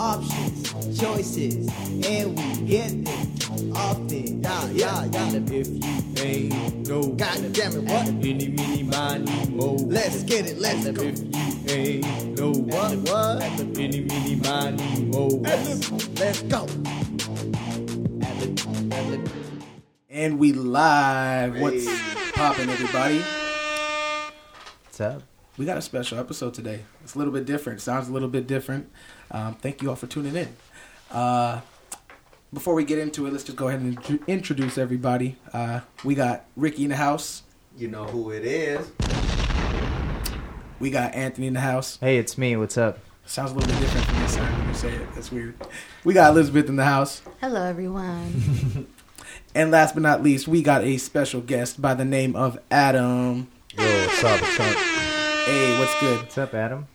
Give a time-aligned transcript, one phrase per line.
[0.00, 1.68] options, choices,
[2.06, 4.42] and we get them often.
[4.42, 5.34] Yeah, yeah, yeah.
[5.34, 8.08] And if you ain't no, God damn it, what?
[8.08, 9.74] Any, mini, miny, mo.
[9.74, 11.02] Let's get it, let's go.
[11.02, 13.42] If you ain't no, what, what?
[13.42, 15.26] Any, mini, miny, mo.
[15.26, 16.66] Let's go.
[20.08, 21.60] And we live.
[21.60, 21.86] What's
[22.32, 23.22] popping, everybody?
[24.86, 25.29] What's up?
[25.60, 26.80] We got a special episode today.
[27.04, 27.82] It's a little bit different.
[27.82, 28.90] Sounds a little bit different.
[29.30, 30.48] Um, thank you all for tuning in.
[31.10, 31.60] Uh,
[32.50, 35.36] before we get into it, let's just go ahead and intro- introduce everybody.
[35.52, 37.42] Uh, we got Ricky in the house.
[37.76, 38.90] You know who it is.
[40.78, 41.98] We got Anthony in the house.
[42.00, 42.56] Hey, it's me.
[42.56, 42.98] What's up?
[43.26, 45.14] Sounds a little bit different from this side when you say it.
[45.14, 45.56] That's weird.
[46.04, 47.20] We got Elizabeth in the house.
[47.42, 48.86] Hello, everyone.
[49.52, 53.48] And last but not least, we got a special guest by the name of Adam.
[53.76, 54.89] Yo, what's up?
[55.40, 55.54] What's up?
[55.54, 56.18] Hey, what's good?
[56.20, 56.86] What's up, Adam?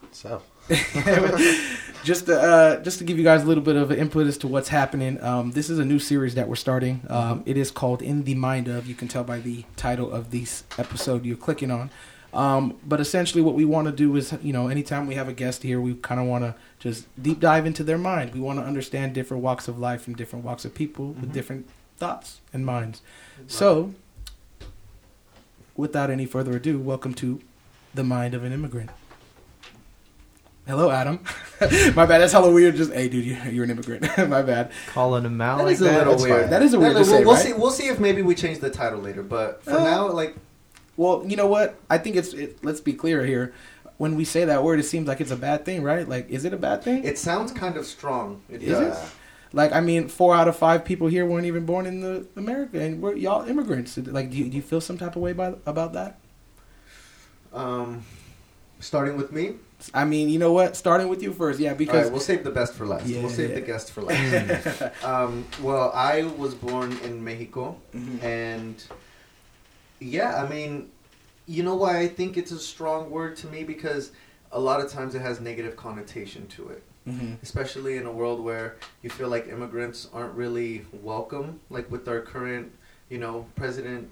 [0.00, 0.46] What's up?
[2.04, 4.48] just to uh, just to give you guys a little bit of input as to
[4.48, 5.22] what's happening.
[5.22, 7.02] Um, this is a new series that we're starting.
[7.10, 10.30] Um, it is called "In the Mind of." You can tell by the title of
[10.30, 11.90] this episode you're clicking on.
[12.32, 15.34] Um, but essentially, what we want to do is, you know, anytime we have a
[15.34, 18.32] guest here, we kind of want to just deep dive into their mind.
[18.32, 21.68] We want to understand different walks of life from different walks of people with different
[21.98, 23.02] thoughts and minds.
[23.46, 23.92] So,
[25.76, 27.42] without any further ado, welcome to
[27.94, 28.90] the mind of an immigrant.
[30.66, 31.20] Hello, Adam.
[31.60, 32.18] My bad.
[32.18, 32.76] That's hella weird.
[32.76, 34.02] Just, hey, dude, you're, you're an immigrant.
[34.28, 34.70] My bad.
[34.88, 35.98] Calling him out That like is a that?
[35.98, 36.40] little That's weird.
[36.42, 36.50] fine.
[36.50, 37.42] That is a weird we'll, say, we'll right?
[37.44, 37.52] see.
[37.54, 39.22] We'll see if maybe we change the title later.
[39.22, 40.36] But for Uh, now, like
[40.96, 41.76] Well, you know what?
[41.88, 42.32] I think it's.
[42.34, 43.52] It, let's be clear here.
[43.96, 46.08] When we say that word, it seems like it's a bad thing, right?
[46.08, 47.04] Like, is it a bad thing?
[47.04, 48.40] it sounds kind of strong.
[48.48, 48.96] It Is does.
[48.96, 49.10] it?
[49.52, 52.80] Like, I mean, four out of five people here weren't even born in the America,
[52.80, 53.98] and we're y'all immigrants.
[53.98, 56.18] Like, do you, do you feel some type of way by, about that?
[57.52, 58.04] Um,
[58.80, 59.54] starting with me.
[59.94, 60.76] I mean, you know what?
[60.76, 63.06] Starting with you first, yeah, because right, we'll save the best for last.
[63.06, 63.54] Yeah, we'll save yeah.
[63.56, 64.82] the guest for last.
[65.04, 68.22] um, well, I was born in Mexico, Mhm.
[68.22, 68.84] and
[70.00, 70.90] yeah, I mean,
[71.46, 74.12] you know why I think it's a strong word to me because
[74.52, 76.82] a lot of times it has negative connotation to it.
[77.08, 77.42] Mhm.
[77.42, 82.20] especially in a world where you feel like immigrants aren't really welcome, like with our
[82.20, 82.70] current,
[83.08, 84.10] you know, president,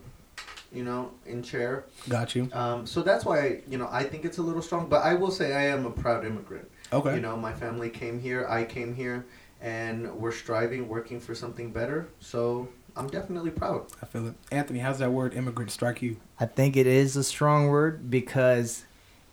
[0.72, 1.84] you know, in chair.
[2.08, 2.48] got you.
[2.52, 4.88] Um, so that's why, you know, I think it's a little strong.
[4.88, 6.70] But I will say I am a proud immigrant.
[6.92, 7.14] Okay.
[7.14, 9.26] You know, my family came here, I came here,
[9.60, 12.08] and we're striving, working for something better.
[12.20, 13.86] So I'm definitely proud.
[14.02, 14.34] I feel it.
[14.50, 16.16] Anthony, how's that word immigrant strike you?
[16.40, 18.84] I think it is a strong word because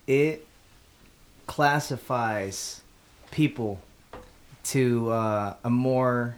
[0.07, 0.45] it
[1.47, 2.81] classifies
[3.31, 3.81] people
[4.63, 6.35] to uh, a more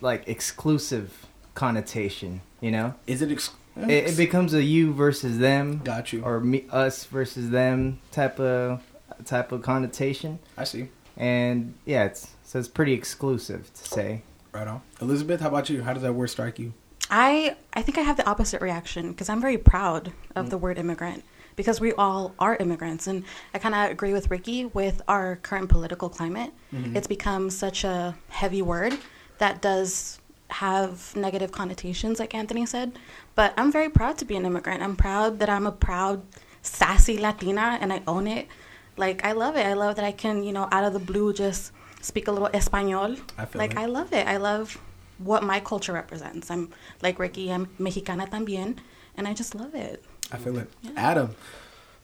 [0.00, 2.40] like exclusive connotation.
[2.60, 3.30] You know, Is it?
[3.30, 6.22] Ex- it, it becomes a you versus them, got you.
[6.24, 8.82] or me, us versus them type of
[9.24, 10.38] type of connotation.
[10.56, 10.88] I see.
[11.16, 14.22] And yeah, it's so it's pretty exclusive to say.
[14.52, 14.82] Right on.
[15.00, 15.82] Elizabeth, how about you?
[15.82, 16.72] How does that word strike you?
[17.10, 20.62] I I think I have the opposite reaction because I'm very proud of the mm.
[20.62, 21.24] word immigrant
[21.56, 25.68] because we all are immigrants, and I kind of agree with Ricky with our current
[25.68, 26.52] political climate.
[26.72, 26.96] Mm-hmm.
[26.96, 28.96] It's become such a heavy word
[29.38, 30.17] that does
[30.50, 32.98] have negative connotations, like Anthony said.
[33.34, 34.82] But I'm very proud to be an immigrant.
[34.82, 36.22] I'm proud that I'm a proud,
[36.62, 38.48] sassy Latina, and I own it.
[38.96, 39.66] Like I love it.
[39.66, 42.48] I love that I can, you know, out of the blue, just speak a little
[42.48, 43.20] español.
[43.36, 43.78] I feel like it.
[43.78, 44.26] I love it.
[44.26, 44.78] I love
[45.18, 46.50] what my culture represents.
[46.50, 46.70] I'm
[47.02, 47.52] like Ricky.
[47.52, 48.78] I'm Mexicana también,
[49.16, 50.04] and I just love it.
[50.32, 50.70] I feel it.
[50.82, 50.90] Yeah.
[50.96, 51.36] Adam.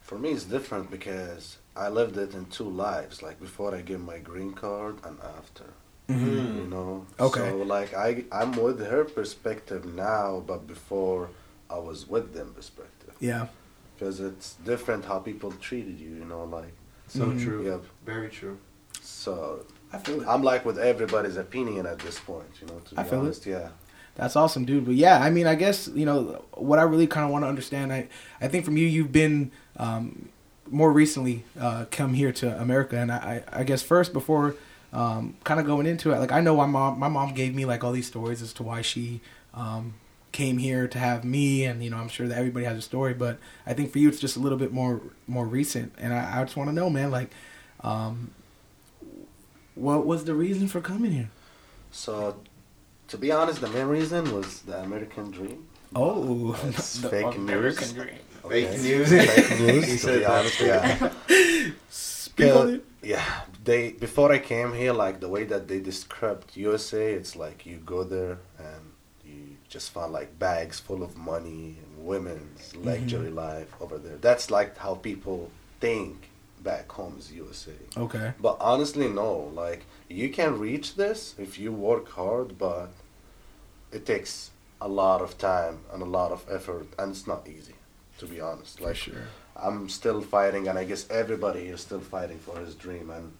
[0.02, 3.22] For me, it's different because I lived it in two lives.
[3.22, 5.64] Like before I get my green card and after.
[6.08, 6.58] Mm-hmm.
[6.58, 7.06] You know.
[7.18, 7.48] Okay.
[7.50, 11.30] So like I, I'm with her perspective now, but before
[11.70, 13.14] I was with them perspective.
[13.20, 13.46] Yeah.
[13.96, 16.10] Because it's different how people treated you.
[16.10, 16.72] You know, like
[17.08, 17.42] So Mhm.
[17.42, 17.64] true.
[17.70, 17.82] Yep.
[18.04, 18.58] Very true.
[19.00, 19.64] so.
[19.92, 20.26] I feel it.
[20.26, 22.48] I'm like with everybody's opinion at this point.
[22.60, 23.22] You know, to be I feel it.
[23.22, 23.68] honest, yeah.
[24.16, 24.84] That's awesome, dude.
[24.86, 27.48] But yeah, I mean, I guess you know what I really kind of want to
[27.48, 27.92] understand.
[27.92, 28.08] I
[28.40, 30.28] I think from you, you've been um,
[30.68, 34.56] more recently uh, come here to America, and I I I guess first before
[34.94, 37.66] um, kind of going into it, like I know my mom my mom gave me
[37.66, 39.20] like all these stories as to why she
[39.52, 39.94] um,
[40.32, 43.12] came here to have me, and you know I'm sure that everybody has a story,
[43.12, 46.40] but I think for you it's just a little bit more more recent, and I,
[46.40, 47.30] I just want to know, man, like.
[47.80, 48.30] Um,
[49.74, 51.30] what was the reason for coming here?
[51.90, 52.36] So,
[53.08, 55.66] to be honest, the main reason was the American dream.
[55.94, 57.92] Oh, That's the fake American news.
[57.92, 58.18] dream.
[58.48, 59.08] Fake news.
[59.10, 59.84] Fake news.
[59.84, 61.10] He to said be honest, yeah.
[61.88, 62.84] Speak on it.
[63.04, 63.24] Yeah,
[63.62, 67.76] they before I came here, like the way that they described USA, it's like you
[67.76, 68.92] go there and
[69.24, 72.88] you just find like bags full of money and women's mm-hmm.
[72.88, 74.16] luxury life over there.
[74.16, 76.30] That's like how people think
[76.62, 77.72] back home is USA.
[77.96, 78.32] Okay.
[78.40, 79.50] But honestly, no.
[79.54, 82.90] Like you can reach this if you work hard, but
[83.92, 87.74] it takes a lot of time and a lot of effort, and it's not easy,
[88.18, 88.78] to be honest.
[88.78, 89.28] For Like sure.
[89.56, 93.32] I'm still fighting, and I guess everybody is still fighting for his dream, and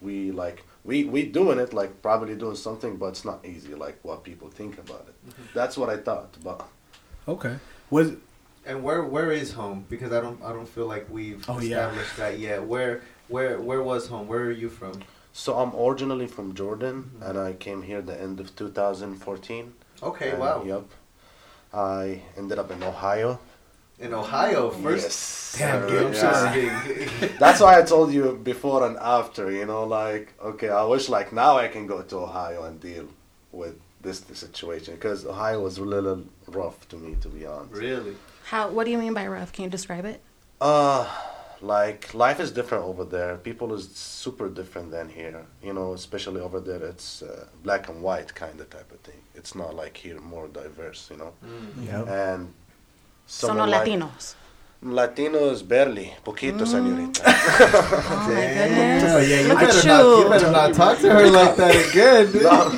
[0.00, 3.98] we like we we doing it like probably doing something, but it's not easy like
[4.02, 5.30] what people think about it.
[5.30, 5.42] Mm-hmm.
[5.54, 6.66] That's what I thought, but
[7.28, 7.56] Okay.
[7.90, 8.12] Was
[8.64, 9.84] And where where is home?
[9.88, 11.88] Because I don't I don't feel like we've Oh, yeah.
[11.88, 12.64] established that yet.
[12.64, 14.28] Where where where was home?
[14.28, 15.02] Where are you from?
[15.32, 17.22] so I'm originally from Jordan, mm-hmm.
[17.22, 19.74] and I came here at the end of 2014.
[20.02, 20.62] Okay, and, wow.
[20.64, 20.84] Yep.
[21.74, 23.38] I ended up in Ohio.
[23.98, 25.04] In Ohio, first.
[25.04, 25.56] Yes.
[25.58, 27.28] Damn, sir, dude, I'm yeah.
[27.38, 31.32] That's why I told you before and after, you know, like, okay, I wish like
[31.32, 33.08] now I can go to Ohio and deal
[33.52, 37.72] with this, this situation because Ohio was a little rough to me, to be honest.
[37.72, 38.16] really?
[38.44, 38.68] How?
[38.68, 39.52] What do you mean by rough?
[39.52, 40.20] Can you describe it?
[40.60, 41.08] Uh,
[41.60, 43.36] like life is different over there.
[43.38, 45.44] People is super different than here.
[45.62, 49.20] You know, especially over there, it's uh, black and white kind of type of thing.
[49.34, 51.32] It's not like here more diverse, you know.
[51.44, 51.86] Mm.
[51.86, 52.08] Yep.
[52.08, 52.52] And
[53.26, 54.34] So no someone like- Latinos.
[54.84, 56.66] Latinos barely, poquito, Mm.
[56.66, 57.22] señorita.
[57.26, 59.04] Oh my goodness.
[59.08, 60.28] Oh, yeah, you Look better, at not, you you.
[60.28, 62.42] better not talk to her like that again, dude.
[62.42, 62.70] No.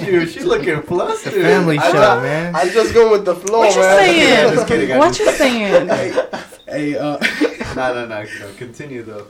[0.00, 1.34] Shoot, she's looking flustered.
[1.34, 2.54] Family I show, thought- man.
[2.54, 3.98] I just go with the flow, What you man.
[3.98, 4.54] saying?
[4.54, 5.88] Just kidding, What just- you saying?
[6.68, 7.18] hey, uh,
[7.76, 8.48] No, no, no, no.
[8.56, 9.26] Continue though.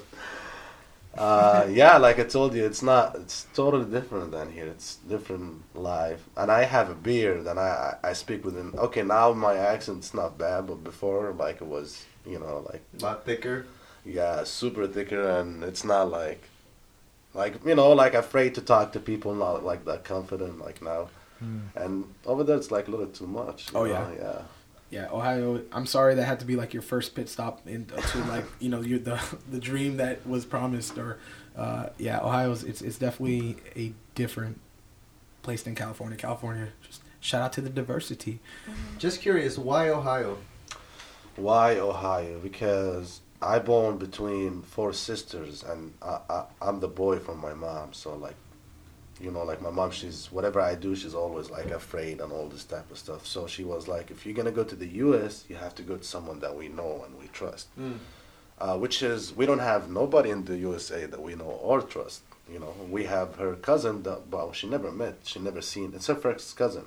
[1.17, 3.15] Uh, yeah, like I told you, it's not.
[3.17, 4.67] It's totally different than here.
[4.67, 8.73] It's different life, and I have a beard, and I I I speak with an.
[8.79, 13.03] Okay, now my accent's not bad, but before, like it was, you know, like A
[13.03, 13.67] lot thicker.
[14.07, 16.43] yeah, super thicker, and it's not like,
[17.35, 21.09] like you know, like afraid to talk to people, not like that confident, like now.
[21.75, 23.71] And over there, it's like a little too much.
[23.75, 23.91] Oh, know?
[23.91, 24.07] yeah.
[24.17, 24.43] yeah.
[24.93, 25.63] Yeah, Ohio.
[25.73, 27.97] I'm sorry that had to be like your first pit stop into
[28.29, 31.19] like you know you the the dream that was promised or
[31.57, 34.61] uh, yeah, Ohio's it's it's definitely a different
[35.43, 36.19] place than California.
[36.19, 38.39] California, just shout out to the diversity.
[38.99, 40.37] Just curious, why Ohio?
[41.37, 42.39] Why Ohio?
[42.39, 47.95] Because I born between four sisters, and I, I I'm the boy from my mom.
[47.95, 48.37] So like,
[49.23, 52.49] you know, like my mom, she's whatever I do, she's always like afraid and all
[52.49, 53.27] this type of stuff.
[53.27, 55.97] So she was like, if you're gonna go to the U.S., you have to go
[55.97, 57.69] to someone that we know and we trust.
[57.79, 57.99] Mm.
[58.59, 62.23] Uh, which is we don't have nobody in the USA that we know or trust.
[62.53, 65.93] You know, we have her cousin, that, but she never met, she never seen.
[65.95, 66.85] It's her first cousin.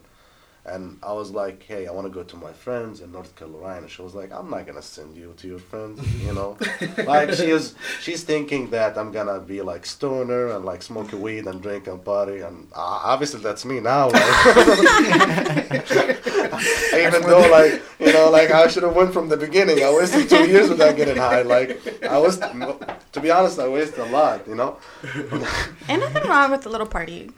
[0.67, 3.87] And I was like, hey, I want to go to my friends in North Carolina.
[3.87, 6.57] She was like, I'm not gonna send you to your friends, you know.
[7.05, 11.45] like she was, she's thinking that I'm gonna be like stoner and like smoking weed
[11.45, 14.09] and drink and party, and uh, obviously that's me now.
[14.09, 14.23] Like,
[16.95, 19.83] even though like you know, like I should have went from the beginning.
[19.83, 21.43] I wasted two years without getting high.
[21.43, 24.47] Like I was, to be honest, I wasted a lot.
[24.47, 24.79] You know.
[25.89, 27.29] Ain't nothing wrong with a little party.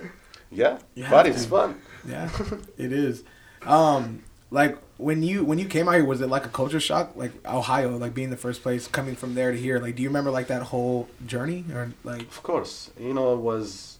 [0.50, 1.82] Yeah, You have party's fun.
[2.08, 2.30] Yeah,
[2.78, 3.24] it is.
[3.66, 7.16] Um, like when you when you came out here, was it like a culture shock?
[7.16, 9.80] Like Ohio, like being the first place, coming from there to here.
[9.80, 12.22] Like, do you remember like that whole journey, or like?
[12.22, 13.98] Of course, you know it was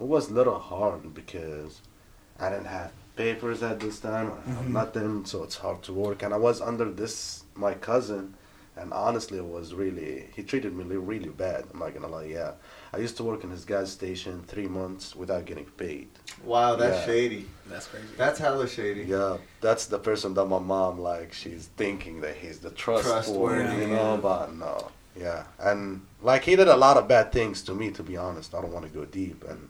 [0.00, 1.80] it was a little hard because
[2.40, 4.32] I didn't have papers at this time.
[4.46, 4.68] I Mhm.
[4.70, 6.22] nothing, so it's hard to work.
[6.22, 8.34] And I was under this my cousin,
[8.76, 11.64] and honestly, it was really he treated me really, really bad.
[11.72, 12.24] I'm not gonna lie.
[12.24, 12.52] Yeah,
[12.92, 16.08] I used to work in his gas station three months without getting paid.
[16.44, 17.06] Wow, that's Yeah.
[17.06, 17.46] shady.
[17.68, 18.06] That's crazy.
[18.16, 19.02] That's hella shady.
[19.02, 21.32] Yeah, that's the person that my mom like.
[21.32, 24.20] She's thinking that he's the trustworthy, Trustworthy, you know, yeah.
[24.20, 24.88] but no.
[25.18, 27.90] Yeah, and like he did a lot of bad things to me.
[27.92, 29.44] To be honest, I don't want to go deep.
[29.48, 29.68] And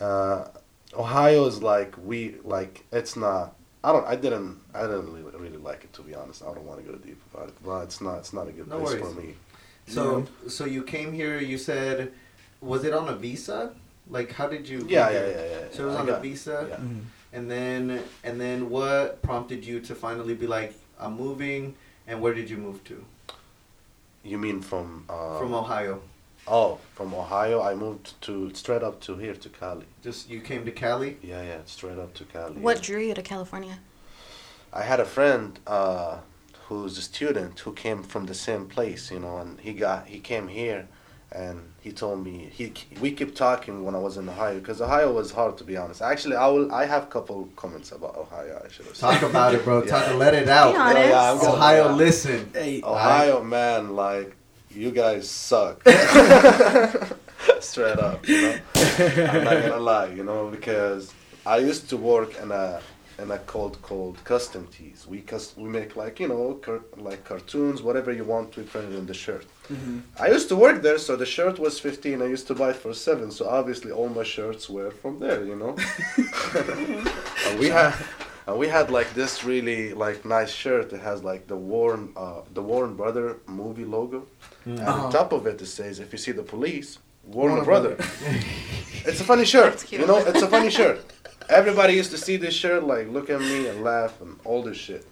[0.00, 0.48] uh,
[0.94, 3.54] Ohio is like we like it's not.
[3.84, 4.06] I don't.
[4.06, 4.58] I didn't.
[4.74, 6.42] I didn't really, really like it to be honest.
[6.42, 7.54] I don't want to go deep about it.
[7.64, 8.16] But it's not.
[8.18, 9.14] It's not a good No place worries.
[9.14, 9.34] for me.
[9.86, 11.38] So, so you came here.
[11.40, 12.12] You said,
[12.60, 13.72] was it on a visa?
[14.10, 14.78] Like, how did you?
[14.88, 15.64] Yeah, get yeah, yeah, yeah.
[15.72, 16.76] So it was I on got- a visa, Yeah.
[16.76, 17.00] Mhm.
[17.32, 21.74] and then and then what prompted you to finally be like, I'm moving,
[22.06, 23.04] and where did you move to?
[24.22, 25.04] You mean from?
[25.08, 26.00] Uh, From Ohio.
[26.48, 29.86] Oh, from Ohio, I moved to straight up to here to Cali.
[30.02, 31.16] Just you came to Cali.
[31.22, 32.54] Yeah, yeah, straight up to Cali.
[32.54, 32.82] What yeah.
[32.86, 33.78] drew you to California?
[34.72, 36.18] I had a friend uh,
[36.68, 40.18] who's a student who came from the same place, you know, and he got he
[40.18, 40.88] came here,
[41.32, 45.12] and he told me he we kept talking when I was in Ohio because Ohio
[45.12, 46.02] was hard to be honest.
[46.02, 48.60] Actually, I will I have a couple comments about Ohio.
[48.64, 48.96] I should have.
[48.96, 49.82] Talk about it, bro.
[49.82, 50.06] Talk.
[50.06, 50.14] Yeah.
[50.14, 50.72] Let it out.
[50.72, 51.08] Be honest.
[51.08, 52.50] yeah, I'm gonna- Ohio, listen.
[52.52, 54.34] Hey, Ohio, man, like
[54.70, 55.82] you guys suck.
[57.60, 58.58] Straight up, you know.
[58.74, 61.12] I'm not gonna lie, you know, because
[61.44, 62.80] I used to work in a
[63.18, 65.06] in a cult called Custom Tees.
[65.08, 68.92] We cus- we make like you know car- like cartoons, whatever you want, we print
[68.92, 69.46] it in the shirt.
[70.20, 72.22] I used to work there, so the shirt was fifteen.
[72.22, 73.30] I used to buy it for seven.
[73.30, 75.76] So obviously, all my shirts were from there, you know.
[77.46, 77.94] and we had,
[78.46, 80.92] and we had like this really like nice shirt.
[80.92, 84.26] It has like the Warner, uh, the Warner Brother movie logo.
[84.64, 85.04] And Uh-huh.
[85.06, 87.64] on top of it, it says, "If you see the police, warn Warn a a
[87.64, 87.96] brother."
[89.04, 89.70] it's a funny shirt.
[89.72, 90.00] That's cute.
[90.00, 91.04] You know, it's a funny shirt.
[91.48, 94.76] Everybody used to see this shirt, like look at me and laugh and all this
[94.76, 95.06] shit.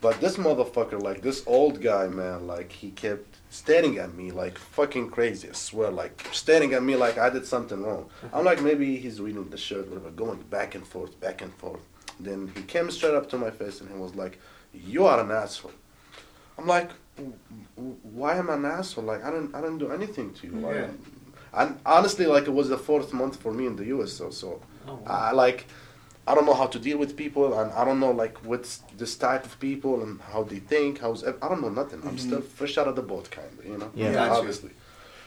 [0.00, 4.56] But this motherfucker, like this old guy, man, like he kept staring at me like
[4.58, 5.48] fucking crazy.
[5.48, 8.08] I swear, like staring at me like I did something wrong.
[8.32, 11.82] I'm like, maybe he's reading the shirt, whatever, going back and forth, back and forth.
[12.18, 14.38] Then he came straight up to my face and he was like,
[14.72, 15.72] "You are an asshole."
[16.58, 17.34] I'm like, "W-
[17.76, 19.04] w- "Why am I an asshole?
[19.04, 20.88] Like I didn't, I didn't do anything to you." Like, Yeah.
[21.52, 24.12] And honestly, like it was the fourth month for me in the U.S.
[24.12, 25.66] So, so Oh, I like,
[26.26, 29.14] I don't know how to deal with people, and I don't know like what's this
[29.16, 31.00] type of people and how they think.
[31.00, 32.00] How's I don't know nothing.
[32.06, 33.90] I'm still fresh out of the boat, kind of, you know.
[33.94, 34.12] Yeah.
[34.14, 34.34] Gotcha.
[34.38, 34.70] obviously.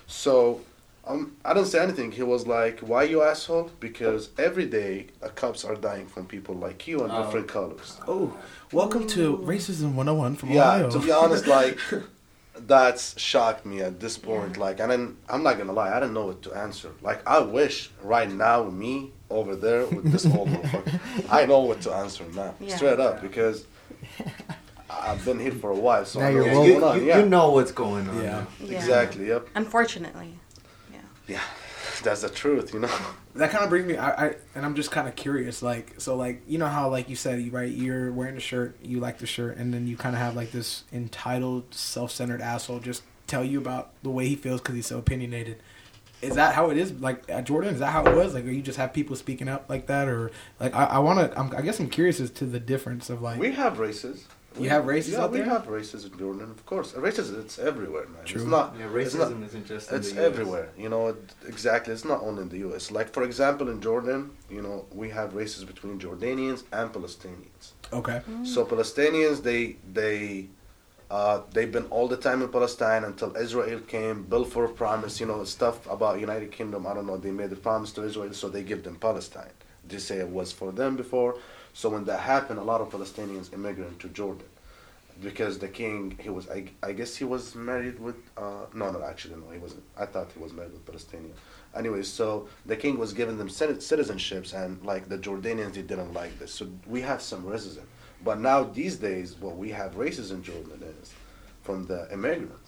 [0.08, 0.62] So,
[1.06, 2.12] um, I didn't say anything.
[2.12, 6.56] He was like, "Why you asshole?" Because every day uh, cops are dying from people
[6.56, 7.24] like you and Oh.
[7.24, 8.00] different colors.
[8.08, 8.36] Oh,
[8.72, 10.90] welcome to Racism 101 from Yeah, Ohio.
[10.92, 11.78] to be honest, like
[12.58, 14.58] that's shocked me at this point.
[14.58, 16.92] Like, and then I'm not gonna lie, I didn't know what to answer.
[17.02, 21.00] Like, I wish right now me over there with this old motherfucker,
[21.32, 22.76] I know what to answer now, Yeah.
[22.76, 23.66] straight up, because
[24.90, 27.00] I've been here for a while, so Now I know you're what's you, going on.
[27.02, 28.22] you, yeah, you know what's going on.
[28.24, 28.46] Yeah.
[28.64, 28.78] Yeah.
[28.78, 29.28] exactly.
[29.28, 29.48] Yep.
[29.56, 30.38] Unfortunately.
[30.92, 31.00] Yeah.
[31.28, 31.40] Yeah,
[32.04, 32.92] that's the truth, you know.
[33.36, 36.16] that kind of brings me I, I and i'm just kind of curious like so
[36.16, 39.26] like you know how like you said right you're wearing the shirt you like the
[39.26, 43.58] shirt and then you kind of have like this entitled self-centered asshole just tell you
[43.58, 45.58] about the way he feels because he's so opinionated
[46.22, 48.62] is that how it is like at jordan is that how it was like you
[48.62, 50.30] just have people speaking up like that or
[50.60, 53.40] like i, I want to i guess i'm curious as to the difference of like
[53.40, 54.28] We have races.
[54.60, 55.50] You have races Yeah, out we there?
[55.50, 56.92] have races in Jordan, of course.
[56.94, 58.24] Racism, it's everywhere, man.
[58.26, 58.42] True.
[58.42, 58.76] It's not.
[58.78, 59.90] Yeah, it's not- racism isn't just.
[59.92, 60.26] in It's the US.
[60.30, 61.08] everywhere, you know.
[61.10, 62.92] It, exactly, it's not only in the U.S.
[62.92, 67.64] Like for example, in Jordan, you know, we have races between Jordanians and Palestinians.
[68.00, 68.22] okay
[68.54, 69.62] So Palestinians, they
[70.00, 70.48] they
[71.12, 74.18] uh, they've been all the time in Palestine until Israel came.
[74.24, 76.82] Balfour Promise, you know, stuff about United Kingdom.
[76.90, 77.18] I don't know.
[77.18, 79.54] They made a promise to Israel, so they give them Palestine.
[79.88, 81.32] They say it was for them before.
[81.74, 84.48] So when that happened, a lot of Palestinians immigrated to Jordan
[85.22, 89.04] because the king he was I, I guess he was married with uh, no no
[89.04, 89.84] actually no he wasn't.
[89.98, 91.34] I thought he was married with Palestinian.
[91.76, 96.14] Anyways so the king was giving them citi- citizenships and like the Jordanians they didn't
[96.14, 96.54] like this.
[96.54, 97.84] So we have some racism.
[98.24, 101.14] But now these days what we have racism in Jordan is
[101.62, 102.63] from the immigrants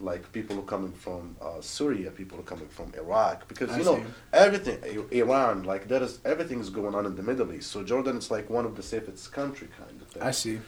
[0.00, 3.84] like people who coming from uh, Syria people who coming from Iraq because I you
[3.84, 4.02] know see.
[4.32, 4.78] everything
[5.10, 8.30] Iran like there is everything is going on in the Middle East so Jordan is
[8.30, 10.58] like one of the safest country kind of thing i see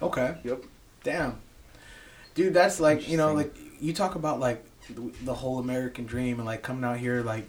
[0.00, 0.64] okay yep
[1.02, 1.40] Damn,
[2.34, 6.38] dude, that's like you know, like you talk about like the, the whole American dream
[6.38, 7.48] and like coming out here, like,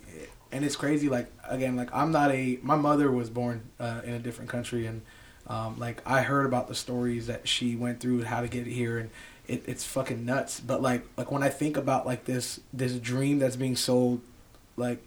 [0.51, 1.09] and it's crazy.
[1.09, 2.59] Like again, like I'm not a.
[2.61, 5.01] My mother was born uh, in a different country, and
[5.47, 8.99] um, like I heard about the stories that she went through, how to get here,
[8.99, 9.09] and
[9.49, 10.59] it, it's fucking nuts.
[10.59, 14.21] But like, like when I think about like this this dream that's being sold,
[14.77, 15.05] like,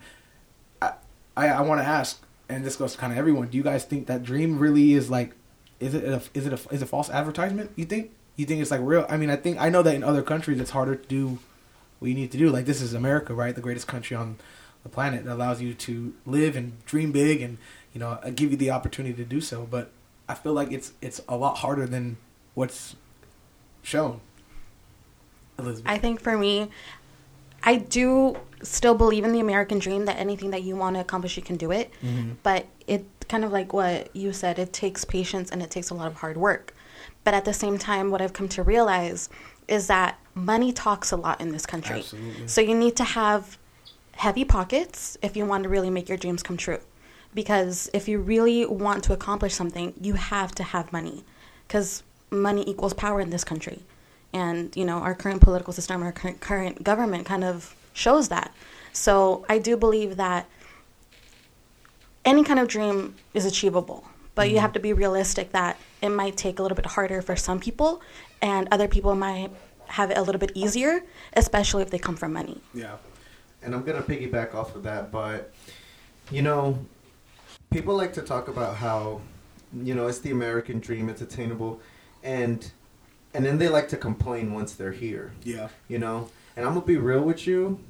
[0.80, 0.92] I
[1.36, 3.48] I, I want to ask, and this goes to kind of everyone.
[3.48, 5.34] Do you guys think that dream really is like?
[5.80, 7.70] Is it a, is it a, is it false advertisement?
[7.76, 8.10] You think?
[8.36, 9.06] You think it's like real?
[9.08, 11.38] I mean, I think I know that in other countries it's harder to do
[11.98, 12.50] what you need to do.
[12.50, 13.54] Like this is America, right?
[13.54, 14.36] The greatest country on
[14.82, 17.58] the planet that allows you to live and dream big, and
[17.92, 19.66] you know, uh, give you the opportunity to do so.
[19.70, 19.90] But
[20.28, 22.16] I feel like it's it's a lot harder than
[22.54, 22.96] what's
[23.82, 24.20] shown.
[25.62, 26.70] Elizabeth, I think for me,
[27.62, 31.36] I do still believe in the American dream that anything that you want to accomplish,
[31.36, 31.92] you can do it.
[32.02, 32.36] Mhm.
[32.42, 35.94] But it kind of like what you said, it takes patience and it takes a
[35.94, 36.74] lot of hard work.
[37.24, 39.28] But at the same time, what I've come to realize
[39.68, 42.00] is that money talks a lot in this country.
[42.00, 42.48] Absolutely.
[42.48, 43.58] So you need to have
[44.16, 46.80] heavy pockets if you want to really make your dreams come true.
[47.34, 51.24] Because if you really want to accomplish something, you have to have money.
[51.66, 53.84] Because money equals power in this country.
[54.32, 58.54] And, you know, our current political system, our current, current government kind of shows that.
[58.92, 60.48] So I do believe that
[62.24, 64.62] any kind of dream is achievable, but you mm-hmm.
[64.62, 68.00] have to be realistic that it might take a little bit harder for some people,
[68.40, 69.50] and other people might
[69.86, 71.02] have it a little bit easier,
[71.34, 72.60] especially if they come from money.
[72.74, 72.96] yeah,
[73.62, 75.52] and I'm gonna piggyback off of that, but
[76.30, 76.78] you know,
[77.70, 79.20] people like to talk about how
[79.82, 81.80] you know it's the American dream, it's attainable,
[82.22, 82.70] and
[83.34, 86.28] and then they like to complain once they're here, yeah, you know.
[86.56, 87.80] And I'm gonna be real with you,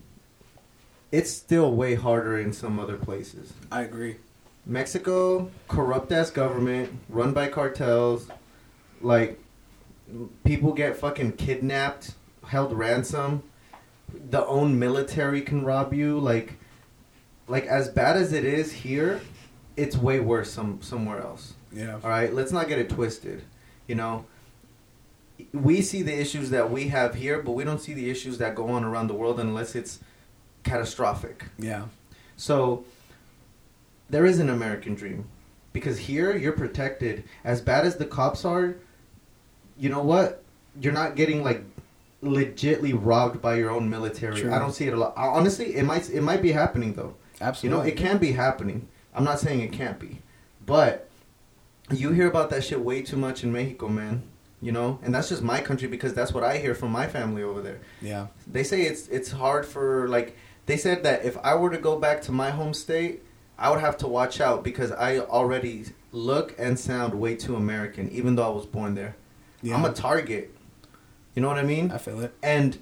[1.11, 3.53] it's still way harder in some other places.
[3.71, 4.17] I agree.
[4.65, 8.29] Mexico, corrupt ass government, run by cartels,
[9.01, 9.39] like
[10.45, 12.13] people get fucking kidnapped,
[12.47, 13.43] held ransom.
[14.31, 16.19] The own military can rob you.
[16.19, 16.55] Like,
[17.49, 19.21] like as bad as it is here,
[19.77, 21.55] it's way worse some somewhere else.
[21.73, 21.99] Yeah.
[22.03, 23.43] All right, let's not get it twisted.
[23.87, 24.25] You know,
[25.53, 28.55] we see the issues that we have here, but we don't see the issues that
[28.55, 30.01] go on around the world unless it's
[30.65, 31.45] catastrophic.
[31.59, 31.87] Yeah.
[32.37, 32.85] So
[34.11, 35.27] there is an American dream
[35.73, 37.25] because here you're protected.
[37.45, 38.77] As bad as the cops are,
[39.79, 40.43] you know what?
[40.81, 41.65] You're not getting like
[42.23, 44.41] legitly robbed by your own military.
[44.41, 44.53] True.
[44.53, 45.15] I don't see it a lot.
[45.17, 47.15] Honestly, it might it might be happening though.
[47.41, 47.79] Absolutely.
[47.79, 48.89] You know, it can be happening.
[49.15, 50.23] I'm not saying it can't be,
[50.65, 51.09] but
[51.91, 54.23] you hear about that shit way too much in Mexico, man.
[54.63, 57.43] You know, and that's just my country because that's what I hear from my family
[57.43, 57.81] over there.
[58.01, 58.29] Yeah.
[58.47, 61.99] They say it's it's hard for like they said that if I were to go
[61.99, 63.23] back to my home state,
[63.59, 68.09] I would have to watch out because I already look and sound way too American,
[68.11, 69.17] even though I was born there.
[69.63, 69.75] Yeah.
[69.75, 70.55] I'm a target.
[71.35, 71.91] You know what I mean?
[71.91, 72.35] I feel it.
[72.43, 72.79] And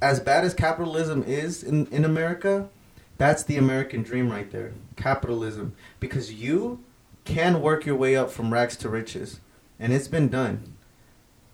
[0.00, 2.68] as bad as capitalism is in, in America,
[3.16, 4.72] that's the American dream right there.
[4.96, 5.74] Capitalism.
[5.98, 6.84] Because you
[7.24, 9.40] can work your way up from rags to riches.
[9.78, 10.74] And it's been done.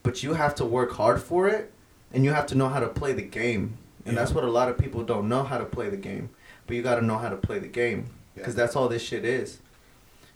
[0.05, 1.73] But you have to work hard for it
[2.13, 3.77] and you have to know how to play the game.
[4.07, 4.21] And Yeah.
[4.21, 6.29] that's what a lot of people don't know how to play the game.
[6.67, 8.07] But you got to know how to play the game.
[8.37, 8.63] Because Yeah.
[8.63, 9.59] that's all this shit is.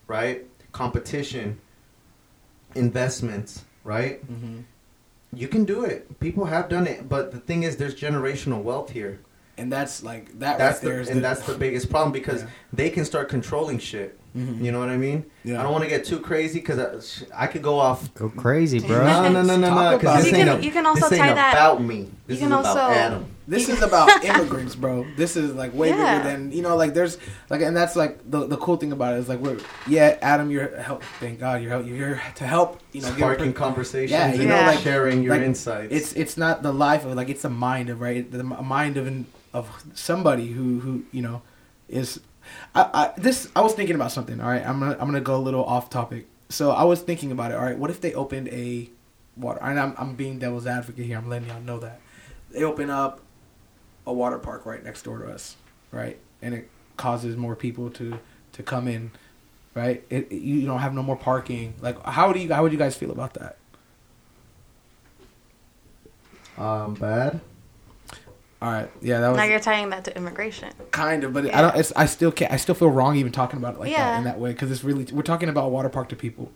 [0.09, 0.47] Right?
[0.73, 1.59] Competition,
[2.75, 4.21] investments, right?
[4.31, 4.61] Mm-hmm.
[5.33, 6.19] You can do it.
[6.21, 9.21] People have done it, but the thing is, there's generational wealth here.
[9.59, 12.49] And that's like that That's right the, is and that's the biggest problem because Yeah.
[12.73, 14.19] they can start controlling shit.
[14.37, 14.63] Mhm.
[14.63, 15.25] You know what I mean?
[15.43, 15.59] Yeah.
[15.59, 18.13] I don't want to get too crazy because I, I could go off.
[18.15, 19.05] Go crazy, bro.
[19.05, 19.97] No, no, no, no, no.
[19.99, 22.09] Because this You ain't a- you can also this ain't tie that- about me.
[22.27, 23.27] This you is can about Adam.
[23.49, 25.07] This is about immigrants, bro.
[25.17, 26.19] This is like way Yeah.
[26.19, 26.77] bigger than you know.
[26.77, 27.17] Like there's
[27.49, 30.51] like, and that's like the the cool thing about it is like we're yeah, Adam,
[30.51, 31.03] you're help.
[31.21, 31.87] Thank God you're help.
[31.87, 32.81] You're here to help.
[32.93, 35.91] You know, Sparking per- conversations Yeah, and you know, like- sharing your like, insights.
[35.91, 39.07] It's it's not the life of like it's the mind of right the mind of
[39.07, 41.43] an, of somebody who who you know
[41.89, 42.21] is.
[42.75, 42.83] I,
[43.17, 44.41] I this I was thinking about something.
[44.41, 46.27] All right, I'm gonna I'm gonna go a little off topic.
[46.49, 47.57] So I was thinking about it.
[47.57, 48.89] All right, what if they opened a
[49.37, 49.61] water?
[49.63, 51.19] And I'm I'm being devil's advocate here.
[51.19, 52.01] I'm letting y'all know that
[52.51, 53.21] they open up
[54.07, 55.57] a water park right next door to us,
[55.93, 56.19] right?
[56.41, 58.19] And it causes more people to
[58.53, 59.11] to come in,
[59.75, 60.03] right?
[60.09, 61.75] It, it- you don't have no more parking.
[61.83, 63.57] Like, how do you how would you guys feel about that?
[66.57, 67.41] um bad.
[68.61, 70.71] All right, yeah, that was now you're tying that to immigration.
[70.91, 71.59] kind of, but Yeah.
[71.59, 71.77] I don't.
[71.77, 72.53] It's, I still can't.
[72.53, 74.83] I still feel wrong even talking about it like that in that way because it's
[74.83, 76.51] really we're talking about a water park to people.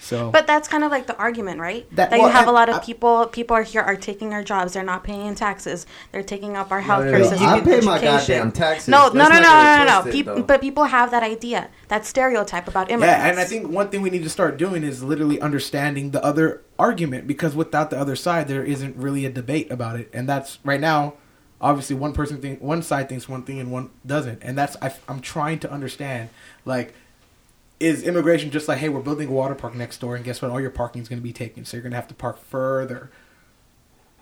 [0.00, 1.86] So, But that's kind of like the argument, right?
[1.94, 3.26] That- That, well, you have a lot of I- people.
[3.26, 4.72] People are here, are taking our jobs.
[4.72, 5.86] They're not paying taxes.
[6.10, 7.28] They're taking up our No, healthcare no, no.
[7.28, 7.46] system.
[7.48, 8.36] I pay my education.
[8.38, 8.88] goddamn taxes.
[8.88, 10.02] No, Let's no, no, no, no, no, no.
[10.02, 10.42] twisted, Peop- though.
[10.42, 13.16] but people have that idea, that stereotype about immigrants.
[13.22, 16.24] yeah, and I think one thing we need to start doing is literally understanding the
[16.24, 20.28] other argument because without the other side, there isn't really a debate about it, and
[20.28, 21.14] that's right now.
[21.62, 24.92] Obviously, one person think one side thinks one thing and one doesn't, and that's I,
[25.08, 26.28] I'm trying to understand.
[26.64, 26.92] Like,
[27.78, 30.50] is immigration just like, hey, we're building a water park next door, and guess what?
[30.50, 32.38] All your parking is going to be taken, so you're going to have to park
[32.38, 33.10] further.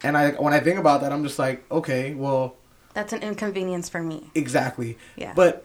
[0.03, 2.57] And I, when I think about that, I'm just like, okay, well,
[2.95, 4.31] that's an inconvenience for me.
[4.35, 4.99] Exactly.
[5.17, 5.33] Yeah.
[5.35, 5.65] But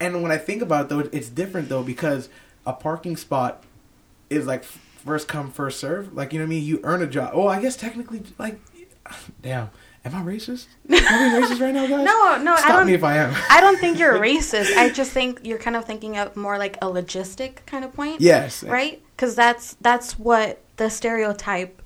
[0.00, 2.28] and when I think about it though, it's different though because
[2.66, 3.62] a parking spot
[4.30, 6.14] is like first come first serve.
[6.14, 6.64] Like you know what I mean?
[6.64, 7.30] You earn a job.
[7.34, 8.60] Oh, I guess technically, like,
[9.42, 9.70] damn,
[10.06, 10.66] am I racist?
[10.88, 12.04] Am I racist right now, guys?
[12.04, 12.86] No, no, Stop I don't.
[12.86, 13.34] me if I am.
[13.50, 14.74] I don't think you're racist.
[14.76, 18.20] I just think you're kind of thinking of more like a logistic kind of point.
[18.20, 18.62] Yes.
[18.64, 19.02] Right?
[19.16, 21.82] Because that's that's what the stereotype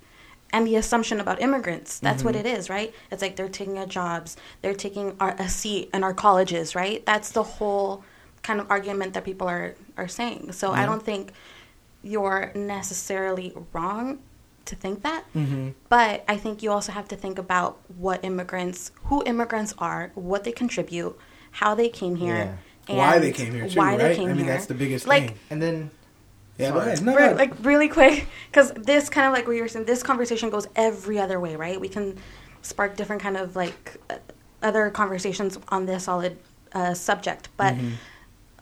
[0.53, 2.01] and the assumption about immigrants.
[2.01, 2.47] That's what Mm-hmm.
[2.47, 2.93] it is, right?
[3.11, 7.05] It's like they're taking our jobs, they're taking our, a seat in our colleges, right?
[7.07, 8.03] That's the whole
[8.43, 10.53] kind of argument that people are are saying.
[10.53, 11.33] So I don't think
[12.03, 14.19] you're necessarily wrong
[14.67, 15.25] to think that.
[15.35, 15.71] Mm-hmm.
[15.89, 20.45] But I think you also have to think about what immigrants, who immigrants are, what
[20.45, 21.19] they contribute,
[21.53, 23.99] how they came here, and Why they came here too, why right?
[23.99, 24.53] they came I mean, here.
[24.53, 25.39] that's the biggest like, thing.
[25.51, 25.91] And then
[26.59, 27.03] Yeah, go ahead.
[27.03, 27.33] No, re- no.
[27.35, 30.67] like really quick, because this kind of like what you were saying, this conversation goes
[30.77, 31.81] every other way, right?
[31.81, 32.17] We can
[32.63, 34.17] spark different kind of like uh,
[34.63, 36.37] other conversations on this solid
[36.73, 37.93] uh, subject, but Mhm.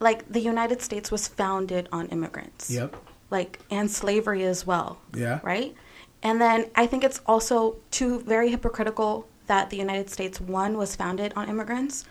[0.00, 2.96] like the United States was founded on immigrants, Yep.
[3.30, 4.98] like and slavery as well.
[5.14, 5.40] Yeah.
[5.42, 5.74] right?
[6.22, 10.94] And then I think it's also too very hypocritical that the United States one was
[10.96, 12.04] founded on immigrants,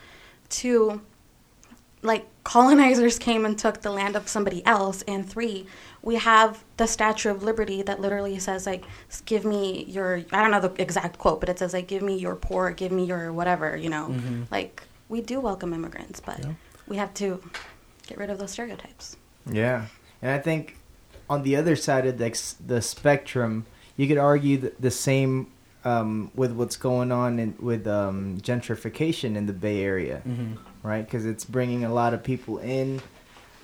[0.50, 1.02] two
[2.02, 5.66] like colonizers came and took the land of somebody else, and three
[6.04, 8.86] we have the Statue of Liberty that literally says like
[9.26, 12.18] give me your I don't know the exact quote, but it says like give me
[12.18, 14.08] your poor, give me your whatever, you know.
[14.10, 14.50] Mhm.
[14.50, 16.54] Like we do welcome immigrants, but Yeah.
[16.88, 17.42] we have to
[18.08, 19.18] get rid of those stereotypes.
[19.52, 19.86] Yeah,
[20.22, 20.78] and I think
[21.30, 23.66] on the other side of the, the spectrum,
[23.98, 25.48] you could argue the same
[25.84, 30.54] um, with what's going on in, with um, gentrification in the Bay Area, Mm-hmm.
[30.88, 31.04] right?
[31.06, 33.02] Because it's bringing a lot of people in,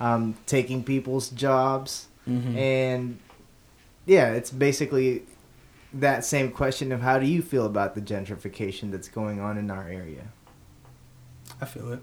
[0.00, 2.56] um, taking people's jobs, Mm-hmm.
[2.56, 3.18] and
[4.06, 5.22] yeah, it's basically
[5.92, 9.70] that same question of how do you feel about the gentrification that's going on in
[9.70, 10.24] our area?
[11.60, 12.00] I feel it.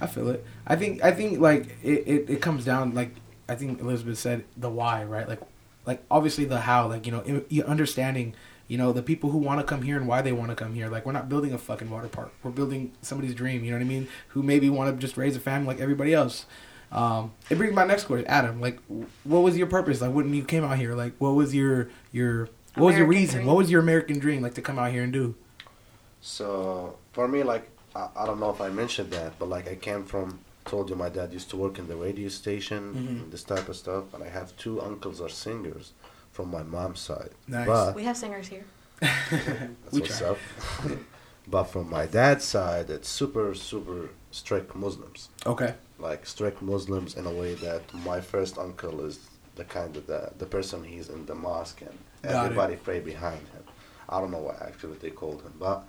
[0.00, 0.44] I feel it.
[0.66, 3.14] I think I think like it, it, it comes down like
[3.48, 5.40] I think Elizabeth said the why right like
[5.86, 8.34] like obviously the how like you know you understanding
[8.68, 10.74] you know the people who want to come here and why they want to come
[10.74, 13.76] here like we're not building a fucking water park we're building somebody's dream you know
[13.76, 16.46] what I mean who maybe want to just raise a family like everybody else.
[16.90, 18.60] Um, it brings my next question, Adam.
[18.60, 18.78] Like,
[19.24, 20.02] what was your purpose?
[20.02, 23.36] Like, when you came out here, like, what was your your what was your reason?
[23.36, 23.46] dream.
[23.46, 25.34] What was your American dream like to come out here and do?
[26.20, 29.74] So for me, like I, I don't know if I mentioned that, but like I
[29.74, 30.40] came from.
[30.64, 33.30] Told you my dad used to work in the radio station, Mhm.
[33.30, 35.92] this type of stuff, and I have two uncles are singers
[36.32, 37.30] from my mom's side.
[37.48, 37.66] Nice.
[37.66, 38.64] But We have singers here.
[39.00, 40.28] That's We what's try.
[40.28, 40.38] up.
[41.46, 45.28] but from my dad's side, it's super, super strict Muslims.
[45.44, 45.74] Okay.
[45.98, 49.18] Like strict Muslims in a way that my first uncle is
[49.56, 52.44] the kind of the, the person he's in the mosque and Got it.
[52.46, 53.64] everybody pray behind him.
[54.08, 55.84] I don't know what actually they called him, but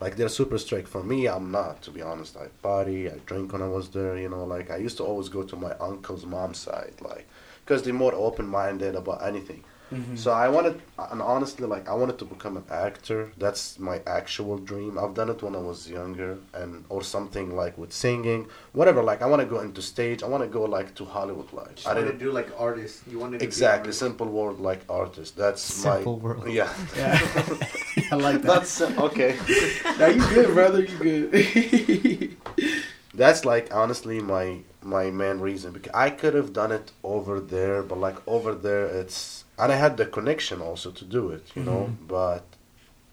[0.00, 0.88] like they're super strict.
[0.88, 1.82] For me, I'm not.
[1.82, 4.16] To be honest, I party, I drink when I was there.
[4.16, 7.26] You know, like I used to always go to my uncle's mom's side, like
[7.64, 9.62] because they're more open-minded about anything.
[9.92, 10.16] Mm-hmm.
[10.16, 13.32] So I wanted, and honestly, like I wanted to become an actor.
[13.38, 14.98] That's my actual dream.
[14.98, 19.02] I've done it when I was younger, and or something like with singing, whatever.
[19.02, 20.22] Like I want to go into stage.
[20.22, 21.74] I want to go like to Hollywood life.
[21.74, 23.02] Just I didn't do like artists.
[23.10, 25.36] You wanted to exactly Be simple word like artist.
[25.36, 26.48] That's Simple my world.
[26.48, 26.72] yeah.
[26.96, 27.18] Yeah.
[28.12, 28.46] I like that.
[28.52, 29.36] That's uh, okay.
[29.98, 30.82] now you good, brother.
[30.84, 32.36] You good.
[33.14, 37.82] That's like honestly my my main reason because I could have done it over there,
[37.82, 41.62] but like over there it's and I had the connection also to do it, you
[41.62, 42.06] know, mm-hmm.
[42.06, 42.44] but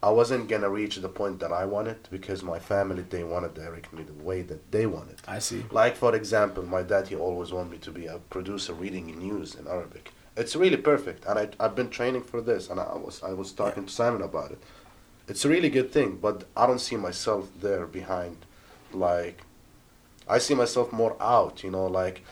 [0.02, 3.60] I wasn't gonna reach the point that I wanted because my family they wanted to
[3.60, 5.16] direct me the way that they wanted.
[5.26, 5.64] I see.
[5.70, 9.54] Like for example, my dad he always wanted me to be a producer reading news
[9.54, 10.12] in Arabic.
[10.36, 13.52] It's really perfect, and I I've been training for this, and I was I was
[13.52, 14.62] talking to Simon about it.
[15.26, 18.36] It's a really good thing, but I don't see myself there behind,
[18.94, 19.42] like,
[20.26, 22.22] I see myself more out, you know, like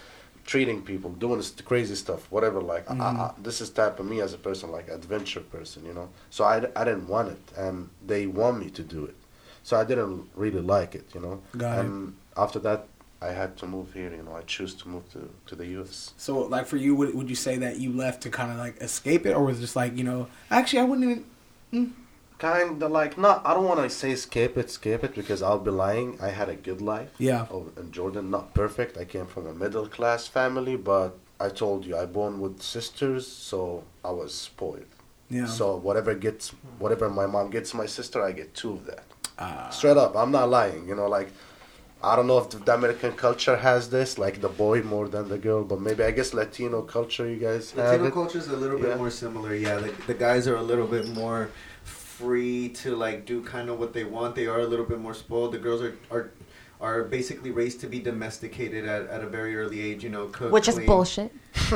[0.46, 2.60] treating people, doing this crazy stuff, whatever.
[2.60, 3.42] Like, I, I, mm-hmm.
[3.42, 6.08] this is type of me as a person, like adventure person, you know.
[6.30, 9.16] So I, I didn't want it, and they want me to do it,
[9.62, 11.42] so I didn't really like it, you know.
[11.56, 11.84] Got it.
[11.84, 12.86] and after that,
[13.20, 14.10] I had to move here.
[14.10, 16.14] You know, I choose to move to to the U.S.
[16.16, 18.80] So, like for you, would, would you say that you left to kind of like
[18.80, 21.24] escape it, or was it just like you know, actually, I wouldn't even.
[21.72, 21.92] Mm,
[22.38, 23.46] Kind of like not.
[23.46, 26.18] I don't want to say escape it, escape it, because I'll be lying.
[26.20, 27.08] I had a good life.
[27.18, 27.46] Yeah.
[27.50, 28.98] Oh, in Jordan, not perfect.
[28.98, 33.26] I came from a middle class family, but I told you I born with sisters,
[33.26, 34.84] so I was spoiled.
[35.30, 35.46] Yeah.
[35.46, 39.04] So whatever gets, whatever my mom gets my sister, I get two of that.
[39.38, 39.70] Ah.
[39.70, 40.86] Straight up, I'm not lying.
[40.88, 41.30] You know, like
[42.02, 45.38] I don't know if the American culture has this, like the boy more than the
[45.38, 48.12] girl, but maybe I guess Latino culture, you guys have Latino it.
[48.12, 49.54] culture is a little bit more similar.
[49.54, 51.50] Yeah, the, the guys are a little bit more
[52.18, 54.34] free to like do kind of what they want.
[54.34, 55.52] They are a little bit more spoiled.
[55.52, 56.30] The girls are are
[56.80, 60.02] are basically raised to be domesticated at, at a very early age.
[60.04, 61.32] You know, cook, Which is bullshit.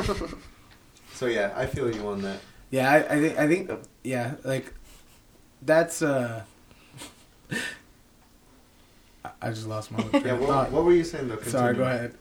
[1.13, 2.39] So yeah, I feel you on that.
[2.71, 3.71] Yeah, I, I think I think
[4.03, 4.73] yeah, like
[5.61, 6.43] that's uh.
[7.51, 10.71] I- I just lost my train Yeah, of what, thought.
[10.71, 11.37] what were you saying though?
[11.41, 11.83] Sorry, go Continue.
[11.83, 12.13] ahead.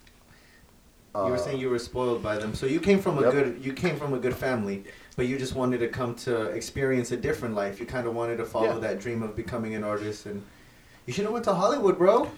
[1.15, 2.55] You were saying you were spoiled by them.
[2.55, 3.33] So you came from a Yep.
[3.33, 4.85] good you came from a good family,
[5.17, 7.81] but you just wanted to come to experience a different life.
[7.81, 8.79] You kind of wanted to follow Yeah.
[8.79, 10.43] that dream of becoming an artist, and
[11.07, 12.31] you should have went to Hollywood, bro.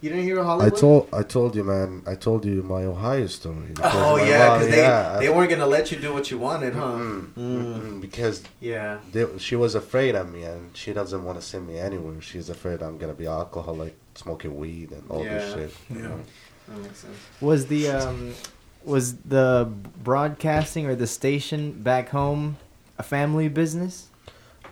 [0.00, 0.78] You didn't hear of I Hollywood?
[0.80, 2.02] told I told you, man.
[2.08, 3.68] I told you my Ohio story.
[3.84, 6.82] Oh yeah, because they yeah, they weren't gonna let you do what you wanted, huh?
[6.98, 7.80] Mm, Mm.
[7.82, 8.98] mm, because Yeah.
[9.12, 12.20] they, she was afraid of me, and she doesn't want to send me anywhere.
[12.20, 15.54] She's afraid I'm gonna be alcoholic, smoking weed, and all this Yeah.
[15.54, 15.72] shit.
[15.90, 16.08] you Yeah.
[16.08, 16.20] know?
[16.68, 17.16] That makes sense.
[17.40, 18.34] Was the um,
[18.84, 19.68] was the
[20.02, 22.56] broadcasting or the station back home
[22.98, 24.08] a family business?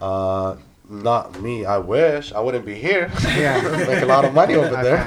[0.01, 0.57] Uh,
[0.89, 1.65] not me.
[1.65, 3.11] I wish I wouldn't be here.
[3.37, 3.61] Yeah.
[3.89, 5.05] make a lot of money over there.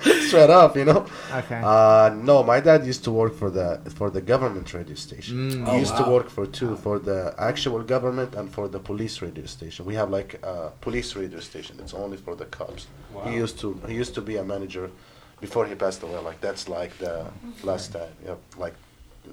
[0.28, 1.06] Straight up, you know.
[1.32, 1.60] Okay.
[1.64, 5.34] Uh, no, my dad used to work for the for the government radio station.
[5.50, 5.64] Mm.
[5.66, 9.22] He Oh, used to work for two, for the actual government and for the police
[9.22, 9.86] radio station.
[9.86, 11.74] We have like a police radio station.
[11.82, 12.86] It's only for the cops.
[13.14, 13.22] Wow.
[13.28, 14.90] He used to he used to be a manager
[15.40, 16.18] before he passed away.
[16.18, 17.26] Like that's like the
[17.62, 18.74] last time, yep, like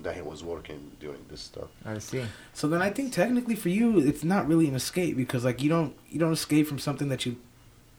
[0.04, 1.70] that he was working doing this stuff.
[1.86, 2.24] I see.
[2.54, 5.70] So then I think technically for you, it's not really an escape because like you
[5.70, 7.38] don't you don't escape from something that you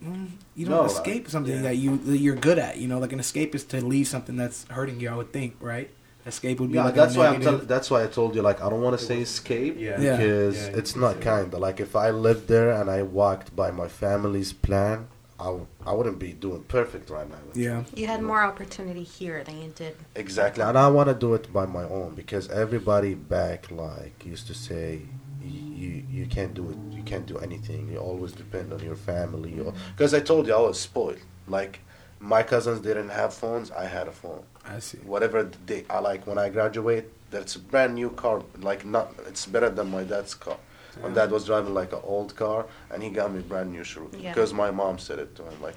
[0.02, 1.62] mm, you don't No, like, escape something yeah.
[1.62, 2.78] that you that you're good at.
[2.78, 5.08] You know, like an escape is to leave something that's hurting you.
[5.08, 5.90] I would think, right?
[6.26, 7.40] Escape would be Yeah, like that's a why I'm.
[7.40, 10.00] Tell, that's why I told you like I don't want to say escape Yeah.
[10.00, 10.16] Yeah.
[10.16, 13.70] because Yeah, it's not kind of like if I lived there and I walked by
[13.70, 15.06] my family's plan,
[15.38, 17.37] I, w- I wouldn't be doing perfect right now.
[17.55, 19.96] yeah, You had more opportunity here than you did.
[20.14, 24.46] Exactly, and I want to do it by my own because everybody back like used
[24.46, 25.03] to say,
[25.42, 27.88] you you can't do it, you can't do anything.
[27.92, 29.61] You always depend on your family.
[29.61, 31.18] or Because I told you I was spoiled.
[31.46, 31.81] Like
[32.18, 34.42] my cousins didn't have phones, I had a phone.
[34.64, 34.99] I see.
[34.99, 38.42] Whatever they I like when I graduate, that's a brand new car.
[38.59, 40.57] Like not, it's better than my dad's car.
[41.02, 43.85] My dad was driving like an old car, and he got me a brand new
[43.85, 44.32] shoe Yeah.
[44.32, 45.62] because my mom said it to him.
[45.62, 45.76] Like,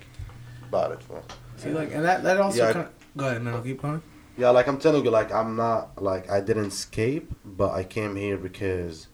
[0.72, 1.24] bought it for him.
[1.58, 2.94] See, like, and that that also Yeah, kind of.
[3.18, 4.02] Go ahead, no, no, keep going.
[4.38, 8.16] Yeah, like I'm telling you, like I'm not like I didn't escape, but I came
[8.16, 9.08] here because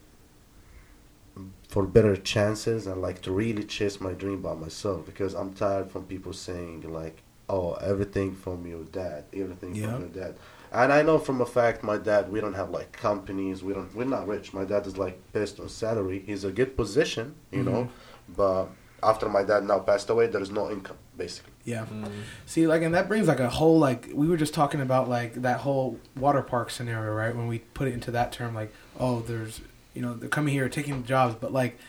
[1.70, 5.90] for better chances and like to really chase my dream by myself because I'm tired
[5.92, 9.94] from people saying like, oh, everything from your dad, everything Yeah.
[9.94, 10.36] from your dad.
[10.76, 13.64] And I know from a fact, my dad, we don't have like companies.
[13.64, 13.94] We don't.
[13.96, 14.54] We're not rich.
[14.54, 16.24] My dad is like based on salary.
[16.26, 18.34] He's a good position, you know, mm-hmm.
[18.36, 18.68] but
[19.02, 21.54] after my dad now passed away, there is no income basically.
[21.64, 21.86] Yeah.
[21.86, 22.12] Mm.
[22.46, 25.36] See, like, and that brings like a whole like we were just talking about like
[25.36, 27.36] that whole water park scenario, right?
[27.36, 29.62] When we put it into that term, like, oh, there's
[29.94, 31.80] you know they're coming here taking jobs, but like,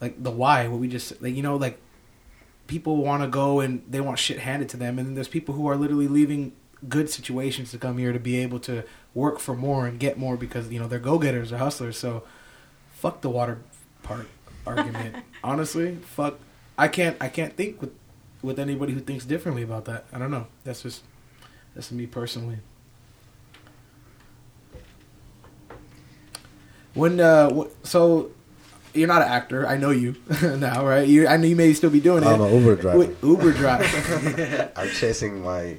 [0.00, 1.80] like the why, what we just like you know like
[2.66, 5.54] people want to go and they want shit handed to them, and then there's people
[5.54, 6.52] who are literally leaving
[6.88, 8.84] good situations to come here to be able to
[9.14, 11.98] work for more and get more because you know they're go getters, they're hustlers.
[11.98, 12.22] So,
[12.92, 13.58] fuck the water
[14.02, 14.28] park
[14.66, 15.16] argument.
[15.42, 16.38] Honestly, fuck.
[16.78, 17.16] I can't.
[17.20, 17.92] I can't think with
[18.42, 20.04] with anybody who thinks differently about that.
[20.12, 20.46] I don't know.
[20.64, 21.02] That's just
[21.74, 22.58] that's me personally.
[26.94, 28.30] When uh, wh- so
[28.94, 29.66] you're not an actor.
[29.66, 31.06] I know you now, right?
[31.06, 32.26] You, I know you may still be doing it.
[32.26, 33.14] I'm an Uber driver.
[33.22, 35.76] Uber drive, I'm chasing my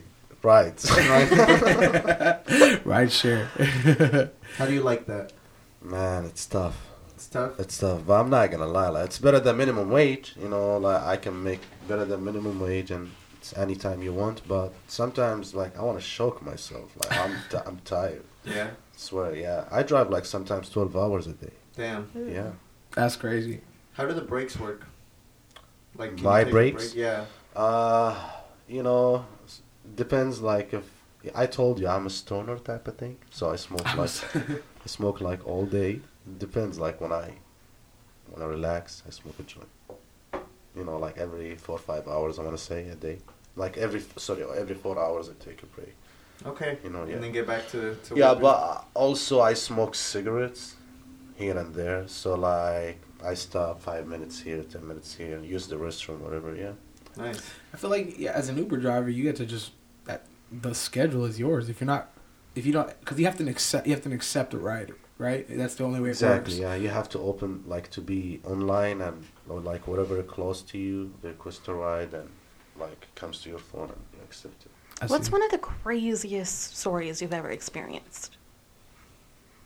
[0.48, 0.90] rides.
[0.92, 2.82] Right.
[2.86, 3.46] Ride share.
[4.58, 5.34] How do you like that?
[5.82, 6.78] Man, it's tough.
[7.16, 7.60] It's tough.
[7.60, 8.90] It's tough, but I'm not gonna lie.
[8.90, 10.36] Like, it's better than minimum wage.
[10.42, 14.42] You know, like I can make better than minimum wage, and it's anytime you want.
[14.48, 16.88] But sometimes, like, I want to choke myself.
[17.02, 18.24] Like, I'm t- I'm tired.
[18.46, 18.70] Yeah.
[18.96, 19.66] swear, yeah.
[19.72, 21.52] I drive like sometimes 12 hours a day.
[21.76, 22.10] Damn.
[22.16, 22.52] Yeah.
[22.96, 23.60] That's crazy.
[23.94, 24.86] How do the brakes work?
[25.98, 26.84] Like can you My take a brakes?
[26.94, 26.96] break?
[27.06, 27.26] Yeah.
[27.56, 28.16] Uh,
[28.70, 29.37] you know, s-
[29.96, 30.42] depends.
[30.42, 30.84] Like if
[31.36, 35.22] I told you I'm a stoner type of thing, so I smoke like I smoke
[35.22, 36.02] like all day.
[36.38, 36.80] Depends.
[36.80, 37.34] Like when I
[38.30, 39.68] when I relax, I smoke a joint.
[40.76, 43.20] You know, like every four or five hours, I want to say a day.
[43.56, 45.96] Like every sorry, every four hours, I take a break.
[46.46, 46.78] Okay.
[46.84, 47.16] You know, yeah.
[47.16, 48.42] And then get back to, to Yeah, working.
[48.44, 50.76] but uh, also I smoke cigarettes
[51.36, 52.08] here and there.
[52.08, 56.56] So like I stop five minutes here, ten minutes here, use the restroom, whatever.
[56.56, 56.74] Yeah.
[57.18, 57.42] nice.
[57.74, 59.77] I feel like yeah, as an Uber driver, you get to just that
[60.52, 61.70] the schedule is yours.
[61.70, 62.10] If you're not,
[62.56, 65.46] if you don't, because you have to accept, you have to accept a ride, right?
[65.50, 66.54] That's the only way it Exactly.
[66.56, 66.60] works.
[66.60, 70.78] Yeah, you have to open like to be online and or like whatever close to
[70.78, 72.30] you, they request a ride and
[72.80, 74.72] like comes to your phone and you accept it.
[75.02, 75.32] I What's see.
[75.32, 78.38] one of the craziest stories you've ever experienced?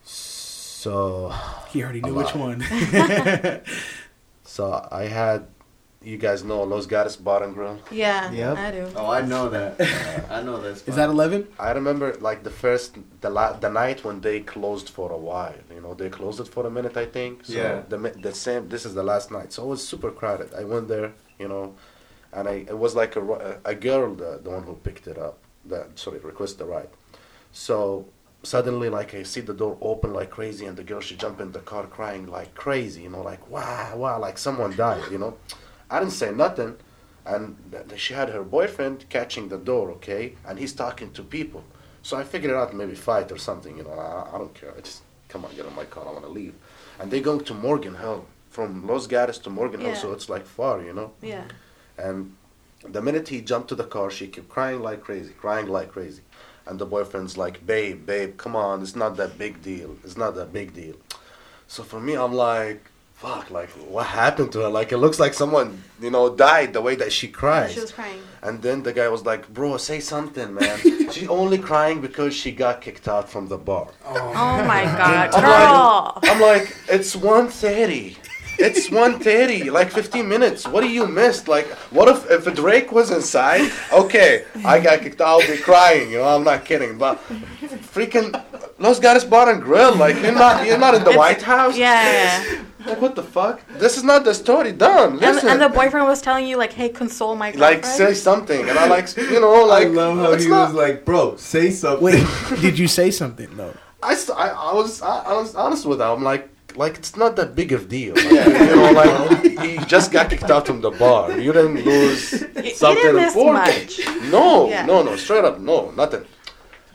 [0.04, 1.34] So,
[1.70, 2.62] He already knew which one.
[4.44, 5.48] so I had,
[6.04, 7.80] you guys know Los Gatos Bar and Grill.
[7.92, 8.58] Yeah, Yep.
[8.58, 8.88] I do.
[8.96, 9.80] Oh, I know that.
[10.32, 10.88] I know this.
[10.88, 11.48] Is that eleven?
[11.60, 15.56] I remember like the first the la- the night when they closed for a while.
[15.74, 17.46] You know, they closed it for a minute, I think.
[17.46, 17.82] So Yeah.
[17.88, 18.68] The the same.
[18.70, 20.50] This is the last night, so it was super crowded.
[20.54, 21.76] I went there, you know,
[22.34, 25.38] and I it was like a a girl the the one who picked it up.
[25.66, 26.90] That sorry request the ride.
[27.52, 28.06] So
[28.44, 31.52] suddenly like I see the door open like crazy, and the girl she jump in
[31.52, 33.04] the car crying like crazy.
[33.04, 35.04] You know, like wow wow like someone died.
[35.12, 35.38] You know,
[35.92, 36.78] I didn't say nothing.
[37.24, 37.56] And
[37.98, 41.64] she had her boyfriend catching the door, okay, and he's talking to people.
[42.02, 43.92] So I figured out maybe fight or something, you know.
[43.92, 44.74] I, I don't care.
[44.76, 46.04] I just come on, get in my car.
[46.08, 46.56] I want to leave.
[47.00, 49.98] And they going to Morgan Hill from Los Gatos to Morgan Hill, Yeah.
[50.02, 51.12] so it's like far, you know.
[51.22, 51.44] Yeah.
[51.98, 52.36] And
[52.84, 56.24] the minute he jumped to the car, she kept crying like crazy, crying like crazy.
[56.66, 59.96] And the boyfriend's like, babe, babe, come on, it's not that big deal.
[60.04, 60.96] It's not that big deal.
[61.68, 62.91] So for me, I'm like,
[63.22, 64.70] fuck, like, what happened to her?
[64.70, 67.74] Like, it looks like someone, you know, died the way that she cries.
[67.74, 68.20] She was crying.
[68.42, 70.80] And then the guy was like, bro, say something, man.
[71.12, 73.90] She's only crying because she got kicked out from the bar.
[74.06, 76.20] Oh, oh my god, I'm girl.
[76.24, 78.18] like, I'm like, it's 1.30.
[78.58, 80.68] It's 1.30, like 15 minutes.
[80.68, 81.48] What do you missed?
[81.48, 83.72] Like, what if if Drake was inside?
[83.92, 85.42] Okay, I got kicked out.
[85.42, 86.12] I'll be crying.
[86.12, 86.98] You know, I'm not kidding.
[87.00, 87.18] But
[87.96, 88.30] freaking
[88.78, 89.96] Los Gatos Bar and Grill.
[89.96, 91.76] Like, you're not you're not in the It's- White House.
[91.76, 93.62] Yeah, yeah, Like what the fuck?
[93.80, 94.72] This is not the story.
[94.72, 95.12] Done.
[95.14, 95.50] And, Listen.
[95.50, 97.84] and the boyfriend was telling you like, "Hey, console my girlfriend.
[97.84, 100.68] like say something, and I like you know like I love how it's he not-
[100.68, 102.26] was like, "Bro, say something." Wait,
[102.62, 103.74] did you say something though?
[104.04, 106.08] I, st- I, I was I, I was honest with him.
[106.08, 108.16] I'm like like it's not that big of deal.
[108.22, 111.38] Like, you know, like he just got kicked out from the bar.
[111.38, 113.98] You didn't lose You- you something didn't miss important.
[114.08, 114.32] much.
[114.32, 114.86] No, Yeah.
[114.86, 116.26] no, no, straight up, no, nothing.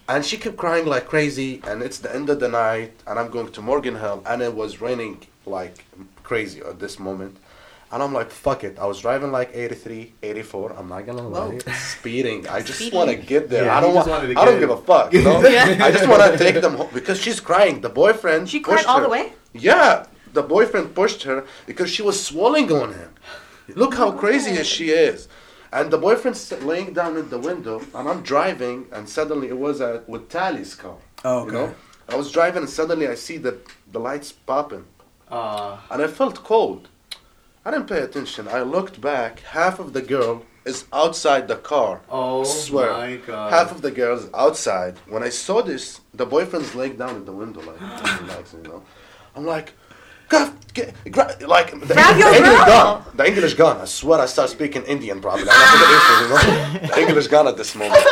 [0.08, 3.28] And she kept crying like crazy, and it's the end of the night, and I'm
[3.28, 5.84] going to Morgan Hill, and it was raining like
[6.22, 7.36] crazy at this moment.
[7.92, 8.78] And I'm like, fuck it.
[8.80, 10.72] I was driving like 83, 84.
[10.76, 11.58] I'm not gonna lie.
[11.74, 12.46] Speeding.
[12.48, 13.66] I just want to get there.
[13.66, 14.08] Yeah, I don't want.
[14.08, 15.12] to I don't get give a fuck.
[15.12, 15.40] You know?
[15.48, 15.78] Yeah.
[15.80, 17.80] I just want to take them home because she's crying.
[17.80, 18.48] The boyfriend.
[18.48, 19.04] She cried pushed all her.
[19.04, 19.32] the way.
[19.54, 23.14] Yeah, the boyfriend pushed her because she was swelling on him.
[23.74, 25.28] Look how crazy she is.
[25.72, 29.80] And the boyfriend's laying down in the window, and I'm driving, and suddenly it was
[29.80, 30.96] a, with Tally's car.
[31.24, 31.52] Oh, You okay.
[31.56, 31.74] know,
[32.08, 33.58] I was driving, and suddenly I see the
[33.92, 34.84] the lights popping,
[35.30, 36.88] Uh, and I felt cold.
[37.64, 38.46] I didn't pay attention.
[38.48, 39.40] I looked back.
[39.40, 42.00] Half of the girl is outside the car.
[42.10, 42.92] oh Swear.
[42.92, 43.52] my god.
[43.52, 44.94] Half of the girls outside.
[45.08, 47.80] When I saw this, the boyfriend's laying down in the window, like,
[48.20, 48.82] relaxing, you know.
[49.34, 49.72] I'm like,
[50.28, 52.66] God, get, gra- like the, Grab your the English girl.
[52.66, 53.04] gone.
[53.14, 53.76] The English gun.
[53.80, 55.46] I swear I start speaking Indian probably.
[55.48, 56.94] I'm not from the Eastern, you know.
[56.94, 58.02] The English gun at this moment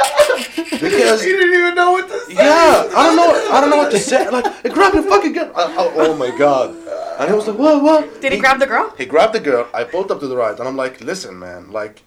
[0.80, 2.34] because you didn't even know what to say.
[2.34, 3.52] yeah, I don't know.
[3.54, 4.28] I don't know what to say.
[4.30, 5.50] Like, grab your fucking gun.
[5.56, 6.76] I, I- oh my god!
[7.18, 8.20] And he was like, what, what?
[8.20, 8.92] Did he grab the girl?
[8.98, 9.68] He grabbed the girl.
[9.72, 12.02] I pulled up to the right, and I'm like, listen, man, like,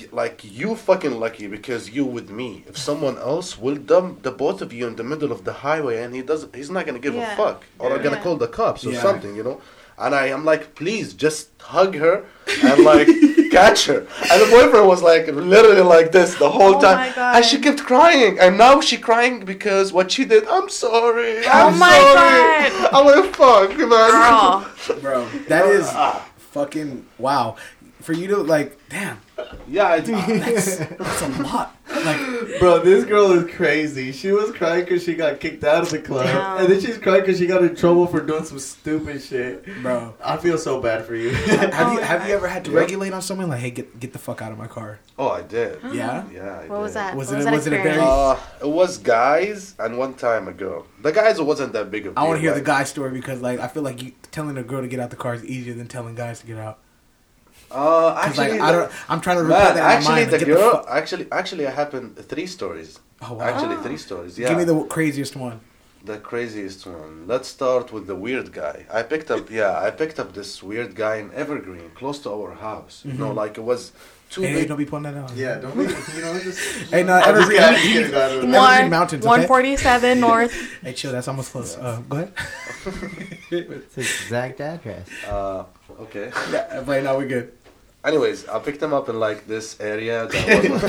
[0.00, 2.64] y- like you fucking lucky because you with me.
[2.66, 6.02] If someone else will dump the both of you in the middle of the highway,
[6.02, 7.32] and he doesn't, he's not gonna give Yeah.
[7.32, 8.22] a fuck, or I'm gonna Yeah.
[8.22, 9.02] call the cops or Yeah.
[9.02, 9.60] something, you know.
[9.98, 12.24] And I I am like, please, just hug her
[12.62, 13.08] and like
[13.56, 14.00] catch her.
[14.30, 17.36] And the boyfriend was like, literally like this the whole Oh time, my God.
[17.36, 18.38] and she kept crying.
[18.38, 20.44] And now she crying because what she did.
[20.46, 21.38] I'm sorry.
[21.46, 22.70] Oh I'm my sorry.
[22.70, 22.90] God.
[22.94, 23.88] I'm like, fuck, man.
[23.88, 25.00] Girl.
[25.00, 25.90] Bro, that is
[26.52, 27.56] fucking wow.
[28.02, 29.20] For you to like, damn,
[29.68, 31.76] Yeah, I, that's that's a lot.
[31.88, 34.12] Like, Bro, this girl is crazy.
[34.12, 36.58] She was crying because she got kicked out of the club, Damn.
[36.58, 39.64] and then she's crying because she got in trouble for doing some stupid shit.
[39.82, 41.30] bro, I feel so bad for you.
[41.30, 42.78] have you have you ever had to Yeah.
[42.78, 44.98] regulate on someone like, hey, get get the fuck out of my car?
[45.18, 45.78] Oh, I did.
[45.92, 46.24] Yeah.
[46.32, 46.60] Yeah.
[46.64, 47.16] I What was that?
[47.16, 50.14] Was what it- was that was it a very- Uh, it was guys and one
[50.14, 50.86] time a girl.
[51.02, 52.16] The guys wasn't that big of.
[52.16, 54.02] a I want to deal, hear the like- guy story because like I feel like
[54.02, 56.40] you telling a girl to get out of the car is easier than telling guys
[56.40, 56.78] to get out.
[57.76, 60.14] Uh, 'Cause, actually, like I don't, I'm trying to remember repeat that in my actually,
[60.22, 60.30] mind.
[60.32, 60.72] the like, get girl.
[60.72, 62.90] fuck- actually, actually, it happened three stories.
[63.22, 63.44] oh wow.
[63.48, 64.32] Actually, three stories.
[64.38, 64.48] Yeah.
[64.50, 65.58] Give me the craziest one.
[66.12, 67.14] The craziest one.
[67.32, 68.76] Let's start with the weird guy.
[68.98, 72.52] I picked up, yeah, I picked up this weird guy in Evergreen, close to our
[72.68, 72.94] house.
[73.04, 73.80] You know, like it was
[74.30, 74.68] too Hey, hey, big.
[74.68, 75.32] don't be putting that out.
[75.34, 75.82] yeah, don't be,
[76.16, 76.58] you know, just.
[76.94, 78.58] Hey, no, I'm Evergreen- kidding, I'm just kidding, I don't know.
[78.58, 79.30] Evergreen One, Mountains, okay?
[79.30, 80.54] 147 North.
[80.82, 81.10] Hey, chill.
[81.12, 81.76] That's almost close.
[81.76, 82.32] Uh, go ahead.
[83.50, 85.08] It's the exact address.
[85.28, 85.64] Uh,
[86.02, 86.30] okay.
[86.52, 87.52] Yeah, but no, we're good.
[88.06, 90.26] Anyways, I picked him up in like this area.
[90.28, 90.84] That was,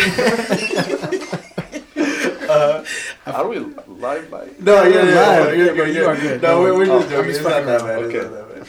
[2.49, 2.83] uh,
[3.25, 4.29] are we live?
[4.31, 4.59] Live?
[4.61, 5.45] No, you're You're live.
[5.45, 5.57] live.
[5.57, 6.41] You're, You're- good.
[6.41, 6.47] you.
[6.47, 7.29] No, we're, we're Oh, just I'm joking.
[7.31, 7.87] just It's not fucking that around.
[7.87, 8.05] bad.
[8.05, 8.29] It's Okay.
[8.35, 8.67] not that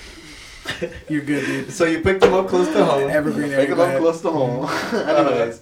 [0.80, 0.92] bad.
[1.10, 1.72] You're good, dude.
[1.72, 3.10] So you picked him up close to home.
[3.10, 3.66] Evergreen Pick area.
[3.70, 4.66] him go up close to home.
[4.94, 5.60] Anyways,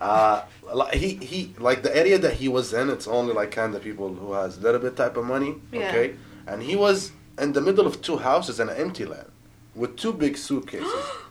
[0.00, 2.90] uh, like he he like the area that he was in.
[2.90, 5.54] It's only like kind of people who has a little bit type of money.
[5.72, 5.88] Yeah.
[5.88, 6.14] Okay,
[6.48, 9.30] and he was in the middle of two houses in an empty land
[9.76, 10.92] with two big suitcases.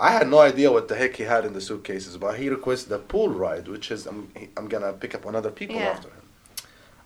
[0.00, 2.90] I had no idea what the heck he had in the suitcases, but he requested
[2.92, 5.90] a pool ride, which is I'm I'm gonna pick up another people Yeah.
[5.90, 6.22] after him.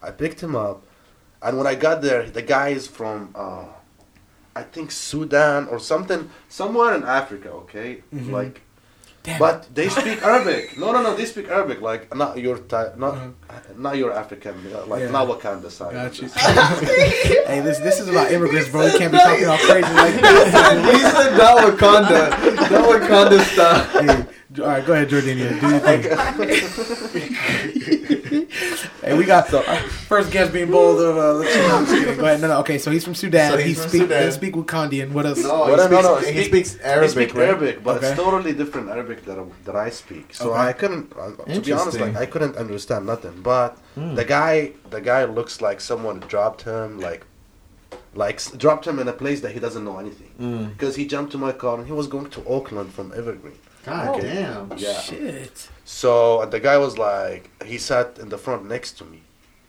[0.02, 0.82] I picked him up,
[1.42, 3.64] and when I got there, the guy is from uh,
[4.54, 7.50] I think Sudan or something, somewhere in Africa.
[7.50, 8.30] Okay, Mhm.
[8.32, 8.60] like
[9.28, 9.38] Damn.
[9.38, 10.78] but they speak Arabic.
[10.78, 11.14] No, no, no.
[11.14, 13.32] They speak Arabic, like not your type, not Mhm.
[13.76, 14.54] not your African,
[14.88, 15.10] like Yeah.
[15.10, 15.92] not Wakanda side.
[15.92, 16.28] Got you.
[17.50, 18.86] hey, this this is about immigrants, bro.
[18.86, 21.12] You can't be talking all crazy like he this.
[21.12, 22.22] said not Wakanda.
[22.72, 23.84] Not Wakanda style.
[24.02, 24.08] Hey,
[24.62, 25.50] all right, go ahead, Jordania.
[25.60, 26.02] Do your thing.
[29.08, 29.62] hey, we got our
[30.08, 31.00] first guest being bold.
[31.00, 32.16] Of, uh, let's, no, I'm just kidding.
[32.18, 32.40] Go ahead.
[32.40, 32.58] No, no.
[32.60, 33.52] Okay, so he's from Sudan.
[33.52, 34.24] So he he's from speak Sudan.
[34.26, 35.12] he speak Wakandian.
[35.12, 35.42] What else?
[35.42, 37.10] No, What he I- no, no, he speak- speaks They Arabic.
[37.10, 37.48] speak right?
[37.48, 38.08] Arabic, but Okay.
[38.08, 40.34] it's totally different Arabic that I, that I speak.
[40.34, 40.60] So Okay.
[40.60, 43.40] I couldn't, uh, to be honest, like I couldn't understand nothing.
[43.42, 44.14] But Hmm.
[44.14, 47.22] the guy, the guy looks like someone dropped him, like,
[48.14, 50.30] like dropped him in a place that he doesn't know anything.
[50.40, 50.72] Mm.
[50.72, 53.58] Because he jumped to my car and he was going to Oakland from Evergreen.
[53.86, 54.28] God Okay.
[54.34, 54.72] damn.
[54.76, 54.98] Yeah.
[55.00, 55.68] Shit.
[55.92, 59.22] So and the guy was like, he sat in the front next to me,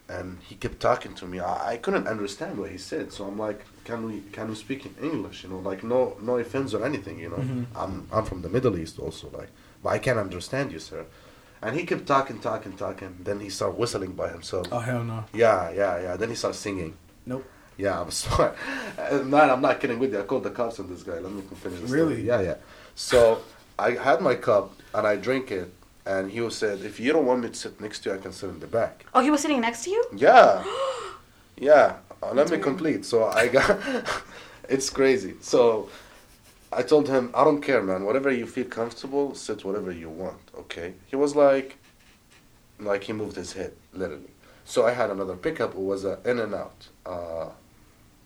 [0.09, 1.39] and he kept talking to me.
[1.39, 4.85] I, I couldn't understand what he said, so I'm like, can we can we speak
[4.85, 5.43] in English?
[5.43, 7.19] You know, like no no offense or anything.
[7.19, 7.65] You know, Mhm.
[7.73, 9.49] I'm I'm from the Middle East also, like,
[9.81, 11.05] but I can't understand you, sir.
[11.61, 13.15] And he kept talking, talking, talking.
[13.23, 14.67] Then he started whistling by himself.
[14.73, 15.23] Oh hell no.
[15.33, 16.17] Yeah, yeah, yeah.
[16.17, 16.95] Then he started singing.
[17.25, 17.45] Nope.
[17.77, 18.51] Yeah, I'm sorry.
[19.23, 20.19] Man, I'm not kidding with you.
[20.19, 21.19] I called the cops on this guy.
[21.19, 21.89] Let me finish this.
[21.89, 22.21] Really?
[22.23, 22.55] Yeah, yeah.
[22.95, 23.41] So
[23.77, 25.69] I had my cup and I drink it,
[26.05, 28.19] and he was said, "If you don't want me to sit next to you, I
[28.19, 30.03] can sit in the back." Oh, he was sitting next to you?
[30.15, 30.63] Yeah,
[31.57, 31.97] yeah.
[32.21, 33.05] Uh, let me complete.
[33.05, 33.79] So I got.
[34.69, 35.35] it's crazy.
[35.41, 35.89] So
[36.71, 38.05] I told him, I don't care, man.
[38.05, 40.39] Whatever you feel comfortable, sit whatever you want.
[40.57, 40.93] Okay.
[41.07, 41.77] He was like,
[42.79, 44.29] like he moved his head literally.
[44.65, 45.71] So I had another pickup.
[45.73, 46.87] It was a in and out.
[47.05, 47.49] Uh,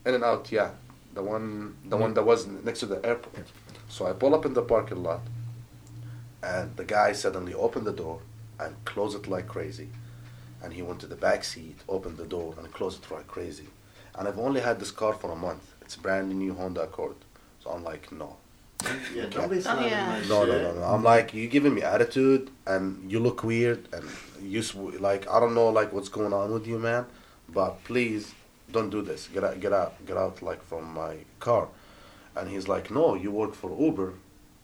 [0.04, 0.52] in and out.
[0.52, 0.70] Yeah,
[1.14, 3.46] the one, the one that was next to the airport.
[3.88, 5.20] So I pull up in the parking lot,
[6.44, 8.20] and the guy suddenly opened the door
[8.60, 9.88] and closed it like crazy.
[10.62, 13.68] And he went to the back seat, opened the door, and closed it like crazy.
[14.16, 15.74] And I've only had this car for a month.
[15.82, 17.16] It's a brand new Honda Accord.
[17.62, 18.36] So I'm like, no.
[19.14, 20.22] Yeah, don't be slamming oh, yeah.
[20.28, 20.82] No, no, no, no.
[20.82, 24.04] I'm like, you giving me attitude, and you look weird, and
[24.42, 27.06] you sw- like, I don't know, like, what's going on with you, man.
[27.48, 28.34] But please,
[28.70, 29.28] don't do this.
[29.28, 31.68] Get out, get out, get out, like, from my car.
[32.36, 34.14] And he's like, no, you work for Uber,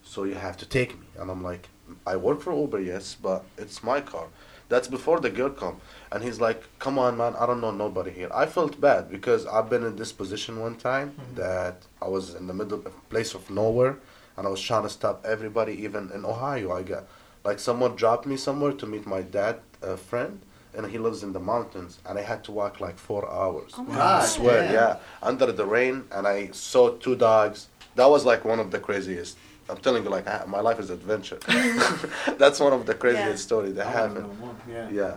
[0.04, 1.06] so you have to take me.
[1.18, 1.68] And I'm like,
[2.06, 4.26] I work for Uber, yes, but it's my car.
[4.68, 5.80] That's before the girl come.
[6.12, 8.30] And he's like, come on, man, I don't know nobody here.
[8.32, 12.46] I felt bad because I've been in this position one time that I was in
[12.46, 13.98] the middle of place of nowhere
[14.36, 16.72] and I was trying to stop everybody, even in Ohio.
[16.72, 17.04] I got,
[17.44, 20.40] like, someone dropped me somewhere to meet my dad, uh, friend,
[20.74, 23.72] and he lives in the mountains, and I had to walk like four hours.
[23.76, 24.72] Oh my I swear, damn.
[24.72, 27.66] yeah, under the rain, and I saw two dogs.
[27.96, 29.36] That was like one of the craziest.
[29.70, 31.38] I'm telling you, like I, my life is adventure.
[32.38, 33.34] That's one of the craziest Yeah.
[33.36, 34.26] stories that I happened.
[34.68, 34.88] Yeah.
[34.90, 35.16] Yeah.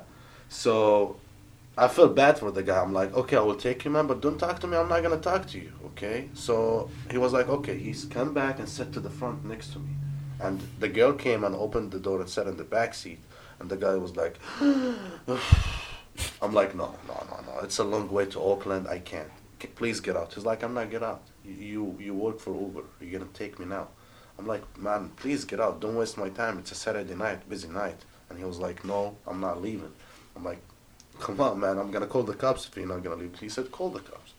[0.50, 1.18] So
[1.78, 2.80] I felt bad for the guy.
[2.82, 4.78] I'm like, okay, I will take you, man, but don't talk to me.
[4.78, 6.30] I'm not gonna talk to you, okay?
[6.34, 7.78] So he was like, okay.
[7.78, 9.94] He's come back and sat to the front next to me,
[10.40, 13.20] and the girl came and opened the door and sat in the back seat,
[13.60, 14.36] and the guy was like,
[16.42, 17.60] I'm like, no, no, no, no.
[17.64, 18.88] It's a long way to Oakland.
[18.88, 19.30] I can't.
[19.76, 20.34] Please get out.
[20.34, 21.22] He's like, I'm not get out.
[21.46, 22.84] You you, you work for Uber.
[23.02, 23.88] You're gonna take me now.
[24.40, 25.80] I'm like, man, please get out.
[25.80, 26.58] Don't waste my time.
[26.60, 27.98] It's a Saturday night, busy night.
[28.30, 29.92] And he was like, no, I'm not leaving.
[30.36, 30.62] I'm like,
[31.20, 31.78] come on, man.
[31.78, 33.38] I'm gonna call the cops if you're not gonna leave.
[33.40, 34.34] He said, call the cops.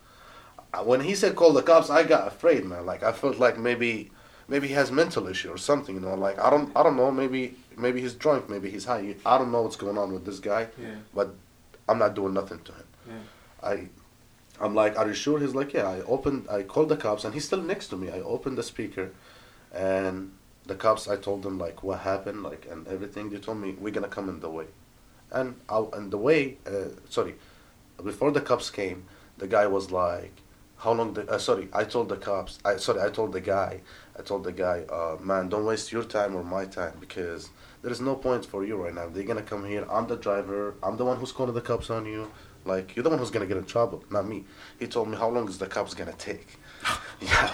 [0.73, 2.85] Uh, When he said call the cops, I got afraid, man.
[2.87, 4.11] Like I felt like maybe
[4.49, 5.95] maybe he has mental issue or something.
[5.95, 7.11] You know, like I don't I don't know.
[7.13, 8.49] Maybe maybe he's drunk.
[8.51, 9.15] Maybe he's high.
[9.25, 10.69] I don't know what's going on with this guy.
[10.81, 10.97] Yeah.
[11.15, 11.35] But
[11.89, 12.85] I'm not doing nothing to him.
[13.09, 13.69] Yeah.
[13.71, 13.89] I,
[14.61, 15.39] I'm like, are you sure?
[15.39, 15.89] He's like, yeah.
[15.89, 18.11] I opened, I called the cops, and he's still next to me.
[18.11, 19.11] I opened the speaker,
[19.75, 20.33] and
[20.67, 21.09] the cops.
[21.09, 23.31] I told them like what happened, like and everything.
[23.31, 24.67] They told me we're gonna come in the way,
[25.33, 26.59] and out and the way.
[26.67, 27.35] Uh, sorry,
[28.03, 29.05] before the cops came,
[29.39, 30.33] the guy was like,
[30.79, 31.15] how long?
[31.15, 32.59] The, uh, sorry, I told the cops.
[32.65, 33.81] I sorry, I told the guy.
[34.19, 37.51] I told the guy, uh, man, don't waste your time or my time because
[37.83, 39.09] there is no point for you right now.
[39.09, 39.87] They're gonna come here.
[39.91, 40.75] I'm the driver.
[40.83, 42.31] I'm the one who's calling the cops on you.
[42.65, 44.45] Like you're the one who's gonna get in trouble, not me.
[44.79, 46.59] He told me how long is the cops gonna take?
[47.21, 47.53] yeah.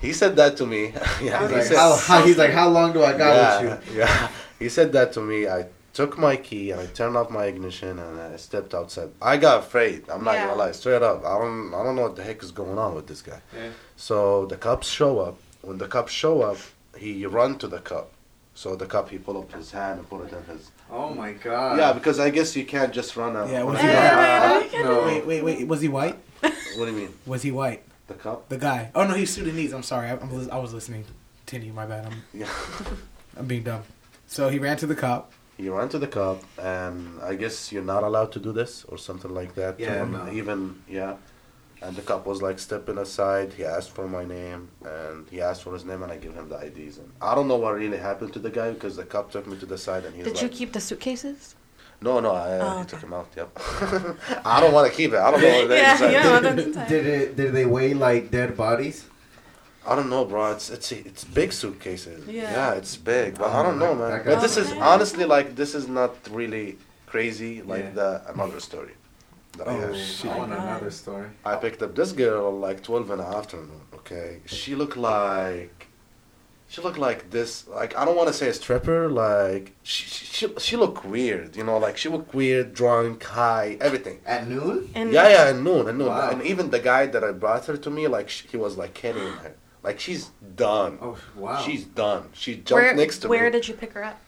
[0.00, 0.92] He said that to me.
[1.22, 1.40] yeah.
[1.40, 3.92] He's he like, said- how, how, he's like, how long do I got yeah, with
[3.92, 3.98] you?
[4.00, 4.28] Yeah.
[4.58, 5.48] He said that to me.
[5.48, 9.10] I took my key and I turned off my ignition and I stepped outside.
[9.20, 10.04] I got afraid.
[10.10, 10.46] I'm not Yeah.
[10.48, 11.24] gonna lie, straight up.
[11.24, 13.40] I don't I don't know what the heck is going on with this guy.
[13.54, 13.70] Yeah.
[13.96, 15.38] So the cops show up.
[15.62, 16.58] When the cops show up,
[16.96, 18.12] he run to the cop.
[18.54, 20.70] So the cop he pull up his hand and put it in his.
[20.90, 21.78] Oh my god.
[21.78, 23.50] yeah, because I guess you can't just run out.
[23.50, 24.70] Yeah, was he white?
[24.84, 25.02] No.
[25.04, 25.66] Wait, wait, wait.
[25.68, 26.16] Was he white?
[26.40, 27.14] What do you mean?
[27.26, 27.82] Was he white?
[28.06, 28.48] The cop?
[28.48, 28.90] The guy.
[28.94, 29.72] Oh no, he's Sudanese.
[29.72, 30.08] I'm sorry.
[30.08, 31.04] I, I'm, I was listening.
[31.44, 31.72] Continue.
[31.72, 32.06] My bad.
[32.06, 32.48] I'm Yeah.
[33.36, 33.82] I'm being dumb.
[34.26, 35.32] So he ran to the cop.
[35.56, 38.98] He ran to the cop, and I guess you're not allowed to do this or
[38.98, 39.80] something like that.
[39.80, 40.30] Yeah, Um, no.
[40.30, 41.16] Even yeah,
[41.82, 43.54] and the cop was like stepping aside.
[43.54, 46.48] He asked for my name, and he asked for his name, and I give him
[46.48, 46.98] the IDs.
[46.98, 49.56] And I don't know what really happened to the guy because the cop took me
[49.58, 51.54] to the side, and he was Did you like, keep the suitcases?
[52.00, 52.88] "No, no, I, Oh, he okay.
[52.90, 53.28] took him out.
[53.36, 53.48] Yep.
[54.44, 55.18] I don't want to keep it.
[55.18, 56.12] I don't know what Yeah, inside.
[56.12, 56.88] yeah, that's inside.
[56.88, 57.36] Did it?
[57.36, 59.04] Did they weigh like dead bodies?
[59.88, 60.52] I don't know, bro.
[60.52, 62.26] It's it's it's big suitcases.
[62.26, 62.50] Yeah.
[62.58, 64.10] Yeah, it's big, but Oh, I don't oh, know, man.
[64.24, 66.66] But guy- this oh, is honestly like this is not really
[67.12, 67.98] crazy like Yeah.
[68.00, 68.94] the another story
[69.58, 69.96] that Oh, had.
[69.96, 70.30] shit.
[70.32, 71.28] I want another story.
[71.44, 74.40] I picked up this girl like 12 in the afternoon, okay?
[74.46, 75.75] She looked like
[76.68, 80.48] she looked like this like I don't want to say a stripper, like she, she
[80.58, 84.20] she looked weird, you know, like she looked weird, drunk, high, everything.
[84.26, 84.90] At noon?
[84.94, 86.08] And yeah, yeah, at noon, at noon.
[86.08, 86.30] Wow.
[86.30, 88.94] And even the guy that I brought her to me, like sh he was like
[88.94, 89.54] kidding her.
[89.82, 90.98] Like she's done.
[91.00, 91.60] Oh wow.
[91.62, 92.30] She's done.
[92.32, 93.50] She jumped where, next to where me.
[93.50, 94.20] did you pick her up?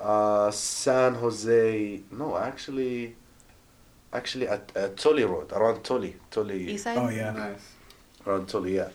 [0.00, 3.16] uh San Jose no, actually
[4.12, 6.16] actually at, at Tully Road, around Tully.
[6.30, 6.98] Tully East side?
[6.98, 7.32] Oh yeah.
[7.32, 7.72] nice.
[8.26, 8.88] around Tully, yeah.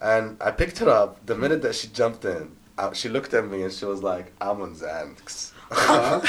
[0.00, 1.24] And I picked her up.
[1.26, 4.32] The minute that she jumped in, uh, she looked at me and she was like,
[4.40, 6.20] "I'm on Xanax." Oh,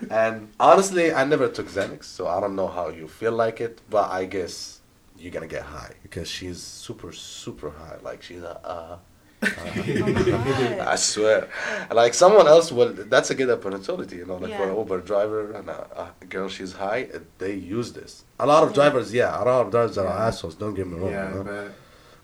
[0.10, 3.80] and honestly, I never took Xanax, so I don't know how you feel like it.
[3.90, 4.80] But I guess
[5.18, 7.96] you're gonna get high because she's super super high.
[8.02, 8.56] Like she's a.
[8.66, 8.98] Uh,
[9.42, 9.46] Oh.
[10.92, 11.48] I swear,
[11.90, 12.92] like someone else will.
[12.92, 14.36] That's a good opportunity, you know.
[14.36, 17.08] Like for an Uber driver and a, a girl, she's high.
[17.14, 18.24] uh, They use this.
[18.38, 20.26] A lot of drivers, yeah, a lot of drivers are Yeah.
[20.26, 20.56] assholes.
[20.56, 21.10] Don't get me wrong.
[21.10, 21.70] Yeah, you I know?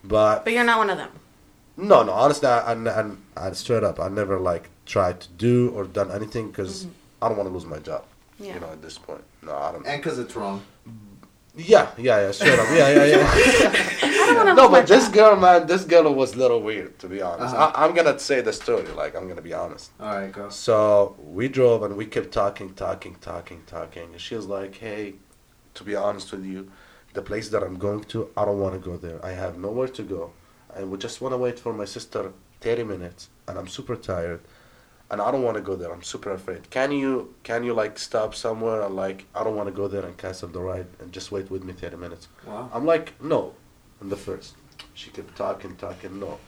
[0.09, 0.11] Bet.
[0.11, 1.11] But But you're not one of them.
[1.77, 2.13] no, no.
[2.13, 6.11] Honestly, I, I, I, I straight up, I never like tried to do or done
[6.11, 6.87] anything because
[7.21, 8.05] I don't want to lose my job.
[8.39, 8.55] Yeah.
[8.55, 9.87] You know, at this point, no, I don't.
[9.87, 10.63] And because it's wrong.
[11.59, 13.27] Yeah, yeah, yeah, straight up, yeah, yeah, yeah.
[14.03, 15.15] I don't want to no, lose my but this job.
[15.15, 17.55] girl, man, this girl was a little weird, to be honest.
[17.55, 17.73] Uh-huh.
[17.75, 19.91] I, I'm gonna say the story, like I'm gonna be honest.
[19.99, 20.51] All right, go.
[20.51, 24.13] So we drove and we kept talking, talking, talking, talking.
[24.13, 25.15] And she was like, "Hey,
[25.75, 26.71] to be honest with you,
[27.17, 29.19] the place that I'm going to, I don't want to go there.
[29.25, 30.33] I have nowhere to go.
[30.77, 34.41] I would just want to wait for my sister 30 minutes, and I'm super tired,
[35.11, 35.93] and I don't want to go there.
[35.93, 36.69] I'm super afraid.
[36.71, 40.05] Can you, can you like stop somewhere and like, I don't want to go there
[40.05, 42.29] and cancel the ride and just wait with me 30 minutes.
[42.47, 42.71] Wow.
[42.73, 43.55] I'm like, no,
[44.03, 44.55] in the first.
[44.95, 46.39] She kept talking, talking, no.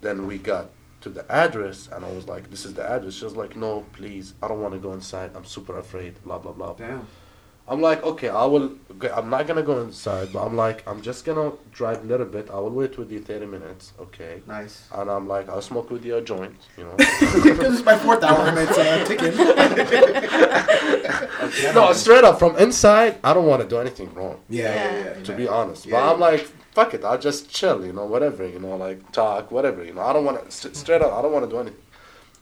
[0.00, 0.70] Then we got
[1.02, 3.14] to the address, and I was like, this is the address.
[3.14, 5.30] She was like, no, please, I don't want to go inside.
[5.36, 6.72] I'm super afraid, blah, blah, blah.
[6.74, 7.06] Damn.
[7.70, 8.72] I'm like, okay, I will,
[9.14, 12.06] I'm not going to go inside, but I'm like, I'm just going to drive a
[12.06, 12.48] little bit.
[12.50, 14.40] I will wait with you 30 minutes, okay?
[14.46, 14.88] Nice.
[14.94, 16.96] And I'm like, I'll smoke with you a joint, you know.
[17.42, 19.36] Because it's my fourth hour and it's uh, ticking.
[21.74, 24.40] no, straight up, from inside, I don't want to do anything wrong.
[24.48, 24.74] Yeah.
[24.74, 25.22] yeah, yeah.
[25.24, 25.38] to yeah.
[25.38, 25.84] be honest.
[25.84, 26.40] Yeah, but I'm like,
[26.72, 30.02] fuck it, I'll just chill, you know, whatever, you know, like talk, whatever, you know.
[30.02, 31.78] I don't want to, st- straight up, I don't want to do anything.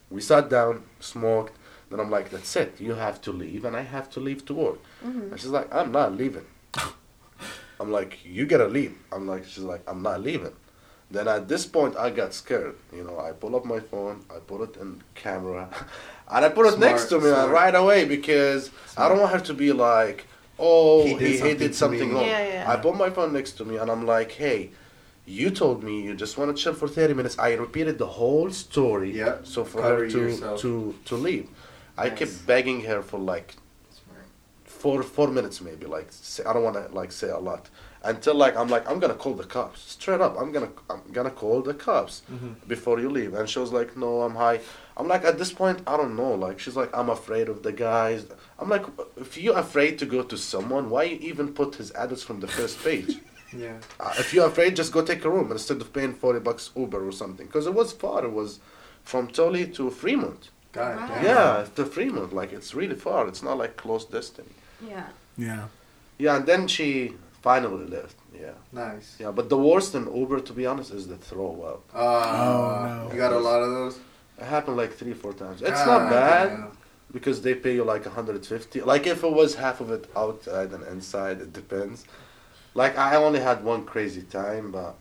[0.08, 1.52] We sat down, smoked,
[1.90, 4.54] then I'm like, that's it, you have to leave, and I have to leave to
[4.54, 4.78] work.
[5.06, 5.30] Mm-hmm.
[5.32, 6.46] And she's like, I'm not leaving.
[7.80, 8.96] I'm like, you gotta leave.
[9.12, 10.52] I'm like, she's like, I'm not leaving.
[11.10, 12.74] Then at this point, I got scared.
[12.92, 15.68] You know, I pull up my phone, I put it in camera,
[16.30, 17.50] and I put it Smart, next to me smart.
[17.50, 20.26] right away because I don't want her to be like,
[20.58, 22.26] oh, He he, did he, something did something wrong.
[22.26, 22.64] Yeah, yeah.
[22.72, 24.70] I put my phone next to me, and I'm like, hey,
[25.26, 27.38] you told me you just want to chill for 30 minutes.
[27.38, 29.12] I repeated the whole story.
[29.16, 30.60] Yeah, So for cover her to, yourself.
[30.62, 31.48] to to leave,
[31.98, 32.18] I Nice.
[32.18, 33.65] kept begging her for like Smart.
[34.82, 37.64] Four four minutes maybe like say, I don't want to like say a lot.
[38.10, 39.80] Until like I'm like I'm gonna call the cops.
[39.98, 42.52] Straight up I'm gonna I'm gonna call the cops Mm-hmm.
[42.74, 43.32] before you leave.
[43.34, 44.60] And she was like no I'm high.
[44.98, 46.32] I'm like at this point I don't know.
[46.46, 48.20] Like she's like I'm afraid of the guys.
[48.60, 48.84] I'm like
[49.16, 52.48] if you're afraid to go to someone why you even put his address from the
[52.58, 53.12] first page?
[53.56, 53.76] Yeah.
[54.00, 57.02] uh, if you're afraid just go take a room instead of paying 40 bucks Uber
[57.08, 57.46] or something.
[57.46, 58.24] Because it was far.
[58.24, 58.58] It was
[59.04, 60.50] from Tully to Fremont.
[60.72, 61.06] God Wow.
[61.08, 61.24] damn.
[61.24, 62.32] yeah to Fremont.
[62.40, 63.20] Like it's really far.
[63.28, 65.06] It's not like close distance Yeah.
[65.36, 65.64] Yeah.
[66.18, 67.12] yeah, and then she
[67.42, 68.16] finally left.
[68.38, 69.16] Yeah, Nice.
[69.18, 69.30] yeah.
[69.30, 71.82] But the worst in Uber, to be honest, is the throw up.
[71.94, 73.12] Uh, Oh, no.
[73.12, 73.98] You got a lot of those?
[74.38, 75.62] It happened like three, four times.
[75.62, 76.78] It's God not bad damn.
[77.12, 78.82] because they pay you like 150.
[78.82, 82.04] Like if it was half of it outside and inside, it depends.
[82.74, 84.94] Like I only had one crazy time, but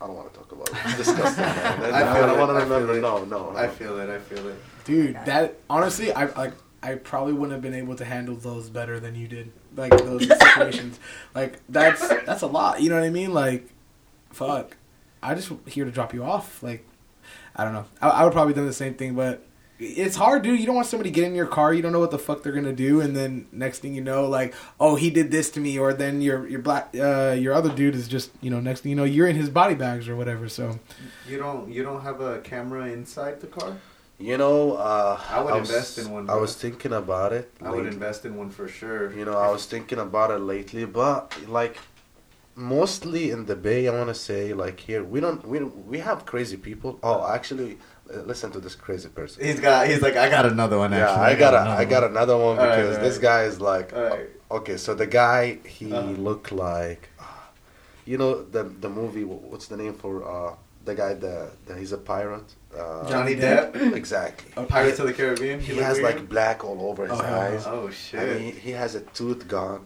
[0.00, 0.76] I don't want to talk about it.
[0.84, 1.42] It's disgusting.
[1.44, 1.94] man.
[1.94, 3.00] I I, don't it, want to remember.
[3.00, 3.56] No, no, no.
[3.58, 4.08] I feel it.
[4.08, 4.56] I feel it.
[4.84, 6.52] Dude, that honestly, I like.
[6.82, 9.52] I probably wouldn't have been able to handle those better than you did.
[9.76, 10.98] Like those situations.
[11.34, 12.82] Like that's that's a lot.
[12.82, 13.32] You know what I mean?
[13.32, 13.68] Like,
[14.30, 14.76] fuck.
[15.22, 16.62] I just here to drop you off.
[16.62, 16.84] Like,
[17.54, 17.84] I don't know.
[18.00, 19.46] I, I would probably done the same thing, but
[19.78, 20.58] it's hard, dude.
[20.58, 21.72] You don't want somebody to get in your car.
[21.72, 24.28] You don't know what the fuck they're gonna do, and then next thing you know,
[24.28, 27.70] like, oh, he did this to me, or then your your black uh, your other
[27.70, 30.16] dude is just you know next thing you know you're in his body bags or
[30.16, 30.48] whatever.
[30.48, 30.78] So
[31.28, 31.72] You don't.
[31.72, 33.76] You don't have a camera inside the car?
[34.22, 37.46] You know, uh, I would was- invest in one, I was thinking about it.
[37.60, 39.12] I would invest in one for sure.
[39.18, 41.76] You know, I was thinking about it lately, but like
[42.54, 45.58] mostly in the Bay, I want to say like here we don't we
[45.92, 46.98] we have crazy people.
[47.02, 47.78] Oh, actually,
[48.12, 49.44] uh, listen to this crazy person.
[49.44, 49.88] He's got.
[49.88, 50.92] He's like, I got another one.
[50.92, 53.42] Yeah, Actually, I got a, another got one." another one All right, because this guy
[53.50, 54.28] is like, right.
[54.50, 56.10] okay, so the guy he Uh-huh.
[56.28, 57.08] looked like,
[58.04, 59.24] you know the the movie.
[59.24, 60.54] What's the name for uh
[60.84, 62.50] the guy the, the he's a pirate.
[62.78, 64.64] Uh, Johnny Depp, Exactly.
[64.66, 65.60] Pirates of the Caribbean.
[65.60, 66.16] He look has weird?
[66.16, 67.64] like black all over his Oh, eyes.
[67.66, 68.40] Oh shit.
[68.40, 69.84] he, he has a tooth gone.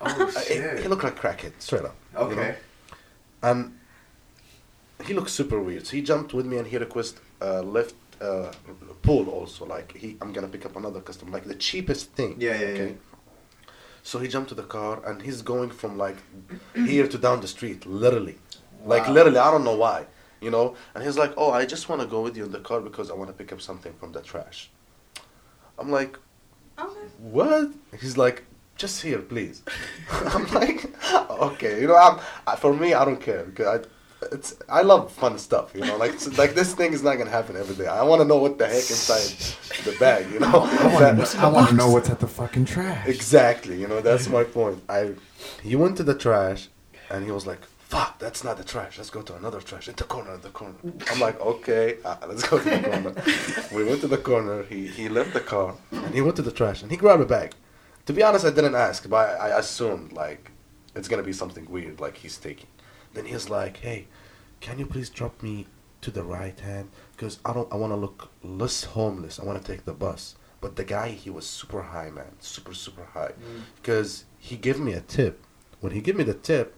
[0.00, 0.78] Oh he, shit.
[0.80, 1.96] he looked like crackhead, straight up.
[2.12, 2.24] you know?
[2.26, 2.54] Okay.
[3.42, 3.76] And
[5.04, 5.86] he looks super weird.
[5.86, 8.52] So he jumped with me and he requested uh, Lyft uh,
[9.02, 9.64] pool also.
[9.66, 12.36] Like he, I'm gonna pick up another customer, like the cheapest thing.
[12.38, 12.88] Yeah, yeah, yeah.
[14.04, 16.16] So he jumped to the car and he's going from like
[16.74, 18.38] here to down the street, literally,
[18.80, 18.96] Wow.
[18.96, 19.38] like literally.
[19.38, 20.06] I don't know why,
[20.40, 20.74] you know.
[20.94, 23.10] And he's like, "Oh, I just want to go with you in the car because
[23.10, 24.70] I want to pick up something from the trash."
[25.78, 26.18] I'm like,
[26.78, 27.08] Okay.
[27.18, 27.70] what?
[28.00, 28.44] He's like,
[28.76, 29.62] just here, please.
[30.12, 30.90] I'm like,
[31.30, 35.12] okay, you know, I'm, I, for me, I don't care because I, it's, I love
[35.12, 37.86] fun stuff, you know, like, like this thing is not gonna happen every day.
[37.86, 39.28] I want to know what the heck inside
[39.84, 40.62] the bag, you know.
[40.70, 43.06] I want to know what's at the fucking trash.
[43.08, 44.82] exactly, you know, that's my point.
[44.88, 45.14] I,
[45.62, 46.68] he went to the trash,
[47.10, 48.98] and he was like, "Fuck, that's not the trash.
[48.98, 50.74] Let's go to another trash in the corner, in the corner."
[51.10, 53.12] I'm like, "Okay, uh, let's go to the corner."
[53.76, 54.62] we went to the corner.
[54.64, 57.26] He he left the car and he went to the trash and he grabbed a
[57.26, 57.54] bag.
[58.06, 60.50] To be honest, I didn't ask, but I, I assumed like
[60.94, 62.70] it's gonna be something weird, like he's taking.
[63.14, 64.08] Then he's like, "Hey,
[64.60, 65.66] can you please drop me
[66.02, 66.90] to the right hand?
[67.16, 69.40] Because I don't, I want to look less homeless.
[69.40, 72.74] I want to take the bus." But the guy, he was super high, man, super
[72.74, 73.32] super high,
[73.76, 75.44] because he gave me a tip.
[75.80, 76.74] When he gave me the tip,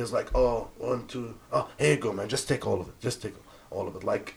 [0.00, 2.28] was like, "Oh, one, two, oh, here you go, man.
[2.28, 3.00] Just take all of it.
[3.00, 3.34] Just take
[3.70, 4.04] all of it.
[4.04, 4.34] Like,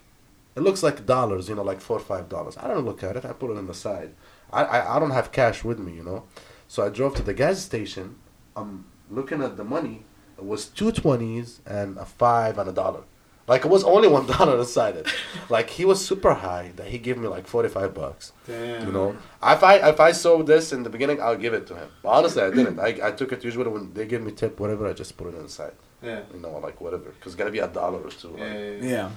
[0.55, 2.57] it looks like dollars, you know, like four or five dollars.
[2.57, 3.25] I don't look at it.
[3.25, 4.13] I put it on the side.
[4.51, 6.23] I, I, I don't have cash with me, you know.
[6.67, 8.17] So I drove to the gas station.
[8.55, 10.05] I'm looking at the money.
[10.37, 13.03] It was two twenties and a five and a dollar.
[13.47, 15.07] Like it was only one dollar inside it.
[15.49, 18.31] Like he was super high that he gave me like forty five bucks.
[18.47, 18.85] Damn.
[18.87, 21.75] You know, if I if I saw this in the beginning, I'll give it to
[21.75, 21.89] him.
[22.01, 22.79] But honestly, I didn't.
[22.79, 24.87] I, I took it usually when they give me tip, whatever.
[24.87, 25.73] I just put it inside.
[26.01, 26.21] Yeah.
[26.33, 28.33] You know, like whatever, because it's gonna be a dollar or two.
[28.37, 28.79] Yeah, like- yeah, yeah.
[28.81, 29.09] Yeah,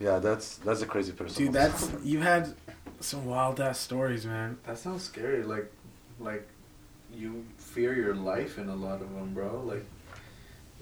[0.00, 1.44] yeah, that's that's a crazy person.
[1.44, 2.54] dude, that's you had
[3.00, 4.58] some wild ass stories, man.
[4.66, 5.42] That sounds scary.
[5.44, 5.70] Like,
[6.20, 6.46] like
[7.14, 9.62] you fear your life in a lot of them, bro.
[9.64, 9.84] Like,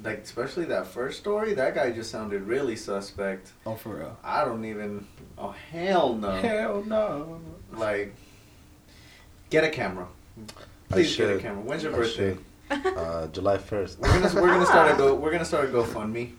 [0.02, 1.54] like especially that first story.
[1.54, 3.52] That guy just sounded really suspect.
[3.66, 4.16] Oh, for real.
[4.24, 5.06] I don't even.
[5.38, 6.30] Oh hell no.
[6.32, 7.40] Hell no.
[7.72, 8.14] Like,
[9.50, 10.06] get a camera.
[10.38, 11.42] I Please get a should.
[11.42, 11.62] camera.
[11.62, 12.36] When's your I birthday?
[12.70, 13.98] Uh, July first.
[13.98, 16.30] We're gonna we're gonna start a go we're gonna start a GoFundMe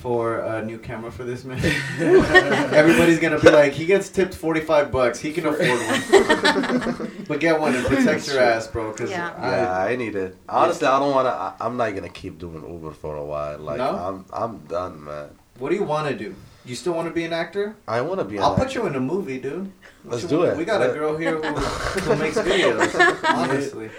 [0.00, 1.58] for a new camera for this man.
[2.00, 5.18] Everybody's gonna be like, he gets tipped forty five bucks.
[5.20, 7.10] He can afford one.
[7.28, 8.92] but get one and protect your ass, bro.
[8.92, 9.30] Cause Yeah.
[9.38, 10.36] Yeah, I need it.
[10.48, 11.28] Honestly, I don't wanna.
[11.28, 13.58] I, I'm not gonna keep doing Uber for a while.
[13.58, 13.90] Like No?
[13.94, 15.30] I'm I'm done, man.
[15.58, 16.34] what do you want to do?
[16.64, 17.76] You still want to be an actor?
[17.88, 18.38] I wanna be.
[18.38, 19.72] I'll an put you in a movie, dude.
[20.02, 20.52] What Let's do want?
[20.52, 20.56] it.
[20.56, 23.24] We got a girl here who, who makes videos.
[23.40, 23.90] Honestly,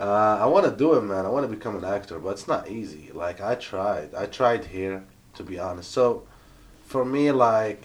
[0.00, 1.26] Uh, I want to do it, man.
[1.26, 3.10] I want to become an actor, but it's not easy.
[3.12, 5.90] Like I tried, I tried here, to be honest.
[5.90, 6.26] So,
[6.86, 7.82] for me, like,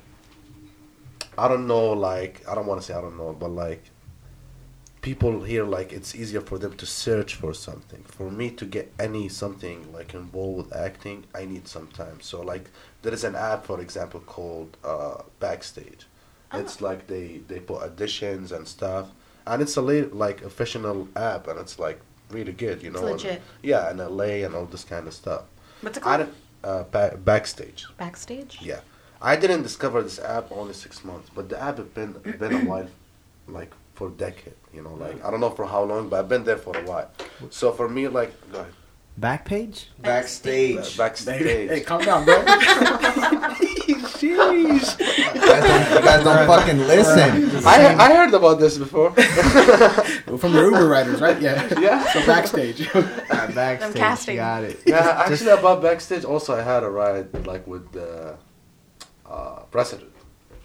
[1.38, 3.84] I don't know, like, I don't want to say I don't know, but like,
[5.01, 8.03] people here, like, it's easier for them to search for something.
[8.05, 12.22] For me to get any something like involved with acting, I need some time.
[12.22, 12.70] So, like,
[13.01, 16.07] there is an app, for example, called uh, Backstage.
[16.53, 19.09] It's like they they put auditions and stuff,
[19.47, 21.99] and it's a la- like official app, and it's like
[22.31, 23.07] really good, you It's know.
[23.07, 23.41] and- legit.
[23.63, 25.43] yeah, and LA and all this kind of stuff.
[25.81, 26.19] What's it I called?
[26.19, 27.85] didn't, uh, ba- backstage.
[27.97, 28.59] Backstage.
[28.61, 28.79] Yeah,
[29.21, 32.65] I didn't discover this app only six months, but the app had been been a
[32.69, 32.87] while,
[33.47, 34.53] like for a decade.
[34.73, 36.83] You know, like I don't know for how long, but I've been there for a
[36.83, 37.09] while.
[37.49, 38.73] So for me, like, go ahead.
[39.17, 39.85] Backpage?
[40.01, 40.97] backstage.
[40.97, 41.69] backstage.
[41.69, 42.43] Hey, calm down, bro.
[44.26, 44.99] Jeez.
[44.99, 47.65] You guys don't, you guys don't fucking listen.
[47.65, 49.11] I I heard about this before.
[50.41, 51.39] From the Uber riders, right?
[51.41, 51.80] Yeah.
[51.80, 52.03] yeah.
[52.13, 52.89] So backstage.
[53.36, 53.95] Uh, backstage.
[53.95, 54.36] casting.
[54.38, 54.80] Got it.
[54.86, 58.38] Yeah, actually about backstage also I had a ride like with the
[59.26, 60.11] uh, president.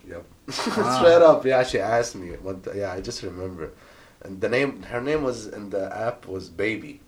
[0.08, 0.24] Yep.
[0.50, 3.72] Straight up, yeah, she asked me what the, yeah, I just remember.
[4.22, 7.00] And the name her name was in the app was Baby.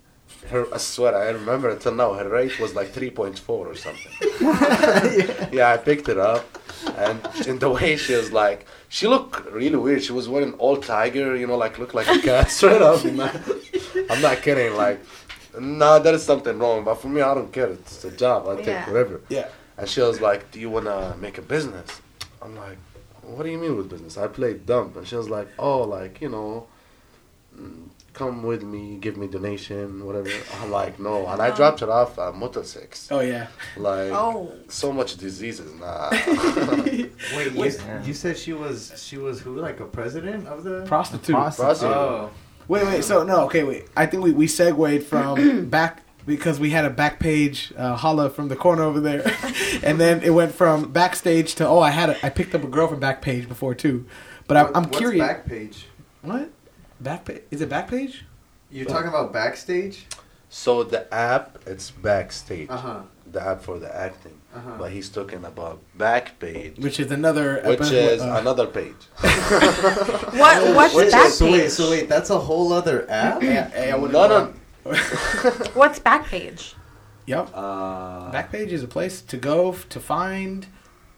[0.49, 3.75] Her I swear I remember until now her rate was like three point four or
[3.75, 4.11] something.
[5.51, 6.45] yeah, I picked it up
[6.97, 10.03] and in the way she was like she looked really weird.
[10.03, 13.03] She was wearing all tiger, you know, like looked like a cat straight up.
[13.05, 13.41] man.
[14.09, 14.99] I'm not kidding, like
[15.59, 17.67] no, there is something wrong, but for me, I don't care.
[17.67, 18.47] It's a job.
[18.47, 18.87] I take Yeah.
[18.89, 19.21] whatever.
[19.29, 19.47] yeah.
[19.77, 22.01] And she was like, "Do you wanna make a business?"
[22.41, 22.77] I'm like,
[23.21, 26.21] "What do you mean with business?" I played dumb, and she was like, "Oh, like
[26.21, 26.67] you know,
[28.13, 30.29] come with me, give me donation, whatever."
[30.61, 33.09] I'm like, "No," and I dropped her off at Motel Six.
[33.11, 33.47] Oh yeah.
[33.77, 34.51] Like, Oh.
[34.67, 35.73] so much diseases.
[35.73, 36.09] Nah.
[36.85, 37.71] Wait, you,
[38.05, 39.55] you said she was she was who?
[39.57, 40.83] Like a president of the?
[40.85, 41.35] Prostitute.
[41.35, 41.65] Prostitute.
[41.65, 41.95] Prostitute.
[41.97, 42.29] Oh,
[42.69, 43.03] Wait, wait.
[43.03, 43.85] So no, okay, wait.
[43.95, 48.29] I think we we segued from back because we had a back page uh, holla
[48.29, 49.21] from the corner over there,
[49.83, 52.67] and then it went from backstage to oh, I had a, I picked up a
[52.67, 54.05] girl from backpage before too,
[54.47, 55.27] but I'm, What- I'm what's curious.
[55.27, 55.83] Backpage.
[56.21, 56.49] What?
[57.03, 57.41] Backpage?
[57.51, 58.21] Is it backpage?
[58.71, 60.05] You're talking about backstage?
[60.49, 62.69] so the app, it's backstage.
[62.69, 62.99] Uh huh.
[63.31, 64.75] The app for the acting, Uh-huh.
[64.77, 67.61] but he's talking about Backpage, Which is another.
[67.65, 69.01] which epi- is uh, another page.
[70.41, 70.75] What?
[70.75, 71.29] What's Wait, Backpage?
[71.31, 73.41] so wait, so wait, that's a whole other app?
[73.53, 74.53] Yeah, hey, I wouldn't No, know.
[74.85, 74.93] no.
[75.73, 76.75] What's Backpage?
[77.25, 77.49] Yep.
[77.53, 80.67] Uh, Backpage is a place to go f- to find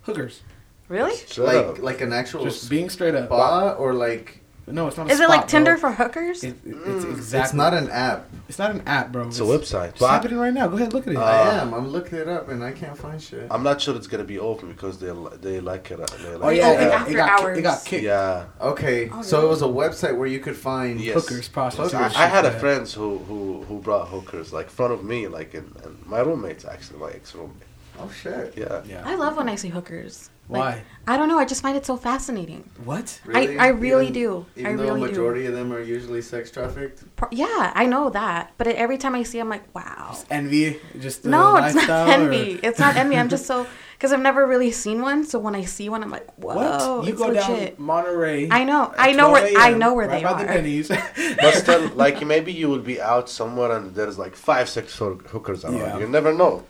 [0.04, 0.42] hookers.
[0.88, 1.16] Really?
[1.16, 1.80] straight Like up.
[1.80, 3.26] like an actual Just being straight up.
[3.28, 5.08] spa or like No, it's not.
[5.08, 5.92] A Is it spot, like Tinder bro.
[5.92, 6.44] for hookers?
[6.44, 7.12] It, it- it's Mm.
[7.12, 7.40] exactly.
[7.46, 8.26] It's not an app.
[8.50, 9.28] It's not an app, bro.
[9.28, 9.90] It's a website.
[9.90, 10.68] It's But I- happening right now.
[10.68, 11.18] Go ahead, look at it.
[11.18, 11.72] Uh, I am.
[11.74, 13.46] I'm looking it up and I can't find shit.
[13.52, 16.00] I'm not sure it's gonna be open because they they like it.
[16.00, 17.58] uh, They like oh yeah, open it, after it got, hours.
[17.60, 18.04] It got kicked.
[18.04, 18.46] yeah.
[18.60, 19.48] Okay, Oh, so really?
[19.48, 21.00] it was a website where you could find.
[21.00, 21.14] Yes.
[21.16, 21.94] Hookers, prostitutes.
[21.94, 25.28] I, I had a shit, friends who, who who brought hookers like front of me,
[25.28, 27.56] like and, and my roommates actually, my ex roommate.
[28.00, 28.54] Oh shit.
[28.58, 28.82] Yeah.
[28.88, 29.04] Yeah.
[29.06, 30.30] I love when I see hookers.
[30.48, 30.84] Like, Why?
[31.08, 31.40] I don't know.
[31.40, 32.70] I just find it so fascinating.
[32.84, 33.20] What?
[33.34, 34.46] I- I really Even- do.
[34.58, 35.10] I Even though really a do.
[35.12, 37.04] majority of them are usually sex trafficked.
[37.16, 38.52] Pro- Yeah, I know that.
[38.60, 40.10] But it, every time I see, I'm like, wow.
[40.12, 40.80] Just envy?
[41.00, 42.60] Just the No, it's not lifestyle, or- envy.
[42.62, 43.18] It's not envy.
[43.18, 43.66] I'm just so
[43.98, 45.26] because I've never really seen one.
[45.26, 47.08] So when I see one, I'm like, whoa, What?
[47.08, 47.78] You go legit.
[47.78, 48.48] down Monterey.
[48.52, 48.94] I know.
[48.98, 49.48] I know where.
[49.58, 51.36] I know where right they by the are.
[51.42, 55.66] But still, like maybe you will be out somewhere and there's like five, six hookers
[55.66, 55.78] around.
[55.78, 55.98] Yeah.
[55.98, 56.64] You never know.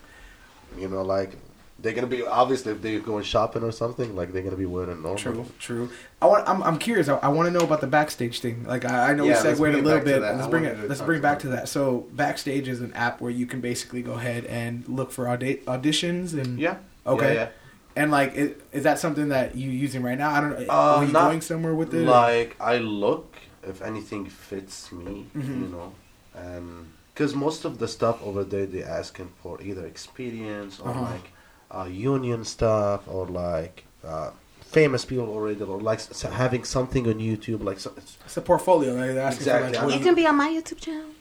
[0.78, 1.38] You know, like
[1.86, 4.90] they're gonna be obviously if they're going shopping or something, like they're gonna be wearing
[4.92, 5.18] a normal.
[5.18, 5.90] True, true.
[6.22, 6.50] I want.
[6.50, 7.08] I'm, I'm curious.
[7.08, 8.66] I, I want to know about the backstage thing.
[8.66, 10.22] Like I, I know Yeah, we segued a little bit.
[10.22, 10.90] Let's bring it.
[10.90, 11.70] Let's bring back to that.
[11.70, 15.62] So backstage is an app where you can basically go ahead and look for audi-
[15.68, 16.78] auditions and Yeah.
[17.08, 17.36] Okay.
[17.36, 17.50] Yeah,
[17.96, 20.32] and like is, is that something that you using right now?
[20.32, 20.66] I don't know.
[20.68, 22.06] Uh, Are you going somewhere with it?
[22.06, 25.48] Like I look if anything fits me, Mhm.
[25.62, 25.94] you know,
[26.36, 31.02] and because most of the stuff over there they asking for either experience or Uh-huh.
[31.02, 31.32] like
[31.72, 33.86] uh, union stuff or like.
[34.04, 38.36] Uh, famous people already or like s- having something on YouTube like so, it's- it's
[38.36, 38.94] a portfolio.
[38.94, 39.74] Like they're Exactly.
[39.74, 41.12] For, like, You can be on my YouTube channel.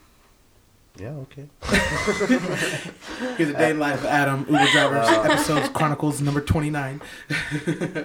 [0.98, 1.46] yeah okay
[3.36, 7.00] Here's a day in life of Adam Uber drivers Uh, episodes chronicles number twenty nine.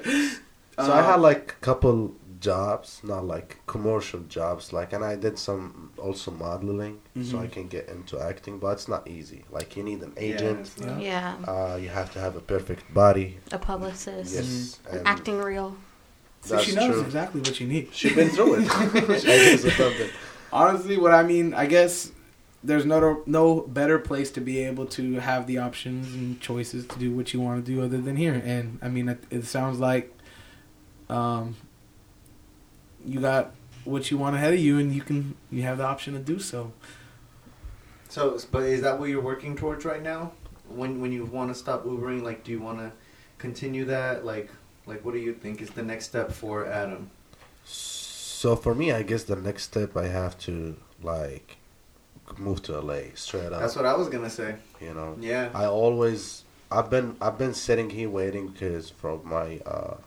[0.80, 5.38] So I had like a couple jobs, not like commercial jobs, like, and I did
[5.38, 7.52] some also modeling, so I Mhm.
[7.52, 9.44] can get into acting, but it's not easy.
[9.52, 11.00] Like you need an agent, Yeah.
[11.00, 11.36] Yeah.
[11.48, 13.38] uh, you have to have a perfect body.
[13.52, 14.34] A publicist.
[14.34, 15.76] Yes, An and acting reel.
[16.42, 17.02] So That's she knows true.
[17.02, 17.90] exactly what you need.
[17.92, 18.68] She's been through it.
[18.72, 20.10] I guess or something.
[20.54, 22.12] Honestly, what I mean, I guess
[22.64, 26.98] there's no no better place to be able to have the options and choices to
[27.00, 28.42] do what you want to do other than here.
[28.46, 30.14] And I mean, it, it sounds like
[31.10, 31.56] um,
[33.06, 33.52] you got
[33.86, 36.40] what you want ahead of you, and you can you have the option to do
[36.40, 36.72] so.
[38.10, 40.32] So, but is that what you're working towards right now?
[40.68, 42.92] When when you want to stop Ubering, like, do you want to
[43.38, 44.26] continue that?
[44.26, 44.50] Like,
[44.86, 47.12] like, what do you think is the next step for Adam?
[47.64, 51.58] So for me, I guess the next step I have to like
[52.38, 53.60] move to LA straight up.
[53.60, 54.56] That's what I was gonna say.
[54.82, 55.16] you know.
[55.20, 55.50] Yeah.
[55.54, 59.98] I always I've been I've been sitting here waiting because from my uh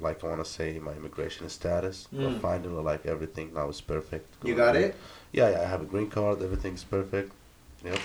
[0.00, 2.08] like I want to say my immigration status.
[2.12, 2.40] But Mm.
[2.40, 4.26] finally, like everything now is perfect.
[4.44, 4.82] You got good.
[4.90, 4.94] it.
[5.32, 5.62] Yeah, yeah.
[5.62, 6.42] I have a green card.
[6.42, 7.32] Everything's perfect.
[7.84, 7.98] Yep.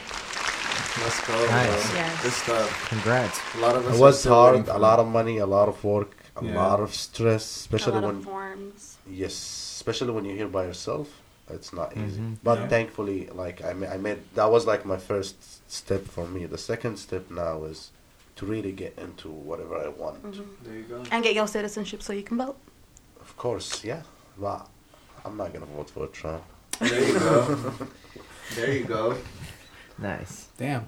[1.04, 1.34] Let's go.
[1.48, 1.88] Nice.
[1.92, 1.96] bro.
[2.00, 2.24] Yes.
[2.24, 2.90] Good stuff.
[2.90, 3.40] Congrats.
[3.56, 3.96] A lot of us.
[3.98, 4.68] It was hard.
[4.68, 5.38] A lot of money.
[5.40, 6.12] A lot of work.
[6.38, 6.56] A Yeah.
[6.64, 8.98] lot of stress, especially a lot when of forms.
[9.10, 9.34] yes,
[9.78, 11.08] especially when you're here by yourself.
[11.50, 12.20] It's not easy.
[12.22, 12.38] Mhm.
[12.44, 12.68] But Yeah.
[12.68, 15.36] thankfully, like I, ma- I made that was like my first
[15.72, 16.46] step for me.
[16.46, 17.92] The second step now is
[18.36, 20.18] to really get into whatever I want.
[20.18, 21.04] hmm There you go.
[21.12, 22.58] And get your citizenship so you can vote.
[23.22, 24.02] Of course, yeah.
[24.38, 24.68] But
[25.24, 26.44] I'm not gonna vote for Trump.
[26.80, 27.72] There you go.
[28.56, 29.18] there you go.
[29.98, 30.50] Nice.
[30.58, 30.88] Damn.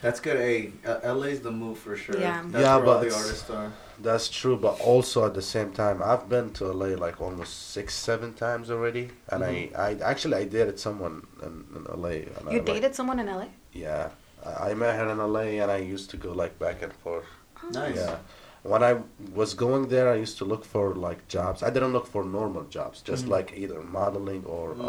[0.00, 0.36] That's good.
[0.36, 2.18] Hey, uh, LA's the move for sure.
[2.20, 2.42] Yeah.
[2.46, 3.72] That's Yeah, where but all the artists are.
[4.00, 7.94] That's true, but also at the same time, I've been to LA like almost six,
[7.94, 12.08] seven times already, and I, I actually I dated someone in, in LA.
[12.08, 13.46] And I, You like- dated someone in LA?
[13.72, 14.10] yeah,
[14.46, 17.24] I, I met her in LA, and I used to go like back and forth.
[17.72, 17.96] Nice.
[17.96, 18.16] Yeah.
[18.62, 18.96] When I
[19.34, 21.62] was going there, I used to look for like jobs.
[21.62, 23.30] I didn't look for normal jobs, just Mhm.
[23.36, 24.84] like either modeling or Mm.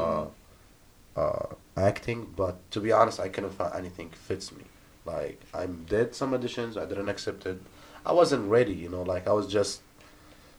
[1.17, 1.47] uh, uh,
[1.77, 2.33] acting.
[2.35, 4.63] But to be honest, I couldn't find anything fits me.
[5.05, 7.59] Like I did some auditions, I didn't accept it.
[8.05, 9.03] I wasn't ready, you know.
[9.03, 9.81] Like I was just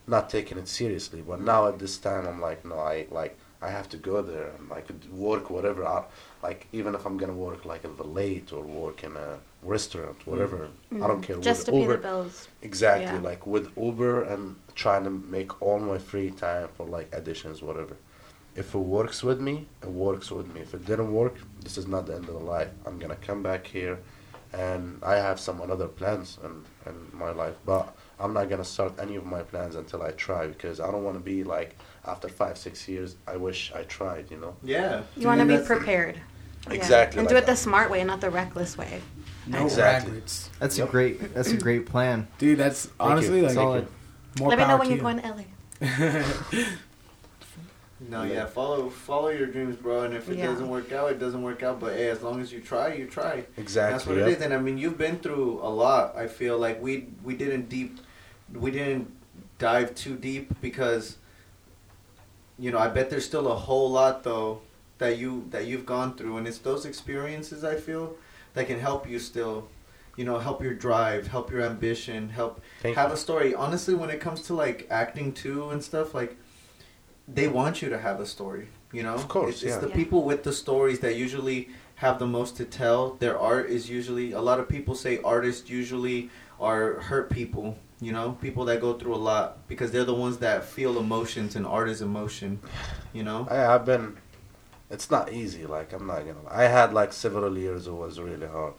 [0.05, 1.21] not taking it seriously.
[1.21, 4.51] But now at this time, I'm like, no, I like I have to go there
[4.57, 5.85] and I could work whatever.
[5.85, 6.03] I,
[6.43, 10.25] like even if I'm gonna work like in the late or work in a restaurant,
[10.27, 10.69] whatever.
[10.93, 11.37] I don't care.
[11.37, 11.41] Mm.
[11.41, 12.47] Just to pay the bills.
[12.61, 13.29] Exactly, Yeah.
[13.31, 17.95] like with Uber and trying to make all my free time for like additions, whatever.
[18.55, 20.61] If it works with me, it works with me.
[20.61, 22.69] If it didn't work, this is not the end of the life.
[22.85, 23.99] I'm gonna come back here,
[24.53, 28.93] and I have some other plans in, in my life, but I'm not gonna start
[28.99, 31.75] any of my plans until I try because I don't want to be like
[32.07, 33.15] after five, six years.
[33.27, 34.55] I wish I tried, you know.
[34.63, 35.03] Yeah.
[35.15, 36.15] You want to be that's- prepared.
[36.67, 36.73] Yeah.
[36.73, 39.01] Exactly, And do like it the smart way, not the reckless way.
[39.45, 40.11] No Exactly.
[40.11, 40.49] regrets.
[40.59, 40.87] That's Yep.
[40.89, 41.33] a great.
[41.33, 42.27] That's a great plan.
[42.39, 43.43] Dude, that's honestly you.
[43.45, 43.87] like Solid.
[44.37, 45.01] more Let me know when you're you.
[45.01, 45.45] going to
[45.81, 46.23] LA.
[47.99, 48.45] No, yeah.
[48.45, 50.03] Follow follow your dreams, bro.
[50.03, 50.45] And if it Yeah.
[50.47, 51.79] doesn't work out, it doesn't work out.
[51.79, 53.45] But hey, as long as you try, you try.
[53.57, 53.91] Exactly.
[53.93, 54.27] That's what yep.
[54.27, 54.41] it is.
[54.43, 56.15] And I mean, you've been through a lot.
[56.15, 57.97] I feel like we we didn't deep,
[58.53, 59.11] we didn't
[59.57, 61.17] dive too deep because
[62.59, 64.61] you know, I bet there's still a whole lot though
[64.97, 68.15] that you that you've gone through, and it's those experiences I feel
[68.53, 69.67] that can help you still,
[70.15, 73.15] you know, help your drive, help your ambition, help Thank have you.
[73.15, 73.53] a story.
[73.53, 76.37] Honestly, when it comes to like acting too and stuff, like
[77.27, 78.67] they want you to have a story.
[78.93, 79.95] You know, Of course, it's, it's the Yeah.
[79.95, 83.15] people with the stories that usually have the most to tell.
[83.15, 86.29] Their art is usually a lot of people say artists usually
[86.59, 87.77] are hurt people.
[87.99, 91.55] You know, people that go through a lot because they're the ones that feel emotions,
[91.55, 92.59] and art is emotion.
[93.13, 94.17] You know, I, I've been.
[94.89, 95.65] It's not easy.
[95.65, 96.41] Like I'm not gonna.
[96.43, 96.63] lie.
[96.63, 97.87] I had like several years.
[97.87, 98.73] It was really hard.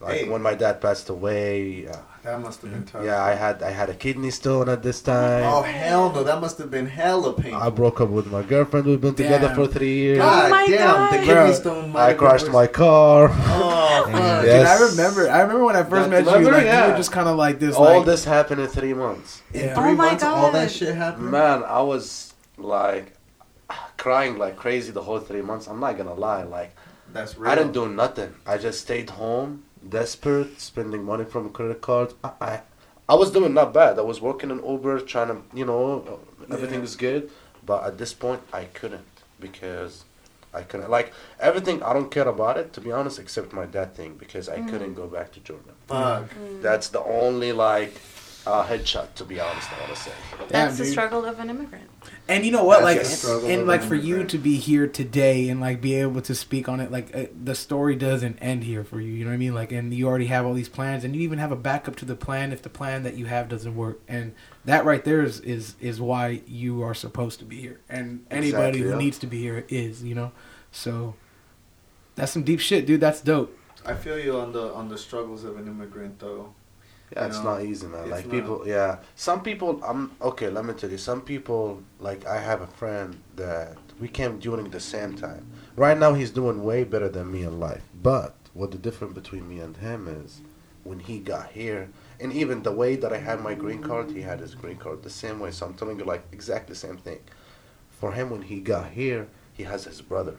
[0.00, 0.28] Like Hey.
[0.28, 1.86] when my dad passed away.
[1.88, 3.04] Uh, that must have been tough.
[3.04, 5.44] yeah, I had I had a kidney stone at this time.
[5.44, 6.24] Oh hell no!
[6.24, 7.62] That must have been hella painful.
[7.62, 8.86] I broke up with my girlfriend.
[8.86, 10.18] We've been together for three years.
[10.18, 11.12] God Oh my damn, God.
[11.14, 11.96] the kidney stone.
[11.96, 13.30] I crashed my car.
[13.32, 14.42] Oh fuck!
[14.42, 14.66] Dude, Yes.
[14.80, 15.30] I remember.
[15.30, 16.30] I remember when I first That met you.
[16.30, 17.76] clever, Like you were just kind of like this.
[17.76, 19.42] All like, this happened in three months.
[19.54, 19.74] In Yeah.
[19.74, 21.30] three Oh my months, all that shit happened.
[21.30, 23.12] Man, I was like
[23.96, 25.66] crying like crazy the whole three months.
[25.68, 26.42] I'm not gonna lie.
[26.42, 26.74] Like
[27.12, 27.50] That's real.
[27.50, 28.34] I didn't do nothing.
[28.46, 32.14] I just stayed home, desperate, spending money from a credit card.
[32.22, 32.60] I, I,
[33.08, 33.98] I was doing not bad.
[33.98, 36.20] I was working in Uber, trying to, you know,
[36.50, 36.84] everything Yeah.
[36.84, 37.30] is good.
[37.64, 39.06] But at this point, I couldn't
[39.40, 40.04] because
[40.54, 40.90] I couldn't.
[40.90, 44.48] Like everything, I don't care about it to be honest, except my dad thing because
[44.48, 44.68] I mm.
[44.70, 45.72] couldn't go back to Jordan.
[45.88, 46.30] Fuck.
[46.30, 46.62] Mm.
[46.62, 47.94] That's the only like
[48.46, 49.68] uh, headshot to be honest.
[49.72, 50.12] I want to say.
[50.38, 50.92] Damn, That's the dude.
[50.92, 51.88] struggle of an immigrant.
[52.28, 54.30] And you know what, That's like, the struggle and of like an for you immigrant.
[54.30, 57.54] to be here today and like be able to speak on it, like uh, the
[57.54, 59.12] story doesn't end here for you.
[59.12, 59.54] You know what I mean?
[59.54, 62.04] Like, and you already have all these plans, and you even have a backup to
[62.04, 64.00] the plan if the plan that you have doesn't work.
[64.08, 64.32] And
[64.64, 68.68] that right there is is is why you are supposed to be here, and anybody
[68.68, 68.96] Exactly, who yeah.
[68.98, 70.02] needs to be here is.
[70.02, 70.32] You know,
[70.72, 71.14] so
[72.16, 73.00] that's some deep shit, dude.
[73.00, 73.56] That's dope.
[73.84, 76.54] I feel you on the on the struggles of an immigrant though.
[77.12, 78.02] Yeah, it's know, not easy, man.
[78.02, 78.32] it's Like not.
[78.32, 78.98] people, yeah.
[79.14, 80.48] Some people, I'm okay.
[80.48, 80.98] Let me tell you.
[80.98, 85.46] Some people, like I have a friend that we came during the same time.
[85.76, 87.84] Right now, he's doing way better than me in life.
[88.02, 90.40] But what the difference between me and him is,
[90.82, 94.22] when he got here, and even the way that I had my green card, he
[94.22, 95.50] had his green card the same way.
[95.52, 97.20] So I'm telling you, like exactly the same thing.
[97.90, 100.36] For him, when he got here, he has his brother.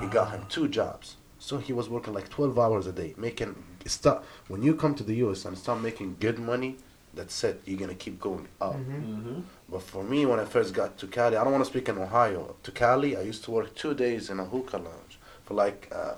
[0.00, 1.16] He got him two jobs.
[1.38, 3.54] So he was working like 12 hours a day, making
[3.88, 4.24] start.
[4.48, 5.44] When you come to the U.S.
[5.44, 6.76] and start making good money,
[7.14, 7.60] that's it.
[7.64, 8.76] You're gonna keep going up.
[8.76, 9.40] Mm-hmm.
[9.68, 11.98] But for me, when I first got to Cali, I don't want to speak in
[11.98, 12.56] Ohio.
[12.62, 16.14] To Cali, I used to work two days in a hookah lounge for like uh,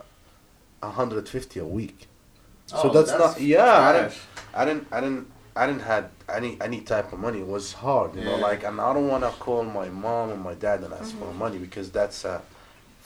[0.81, 2.09] 150 a week.
[2.67, 3.41] So Oh, that's, that's not.
[3.41, 4.15] Yeah, I didn't.
[4.55, 4.87] I didn't.
[4.93, 5.31] I didn't.
[5.55, 7.41] I didn't have any any type of money.
[7.41, 8.37] It was hard, you know.
[8.37, 11.33] Like, and I don't want to call my mom and my dad and ask for
[11.35, 12.41] money because that's uh,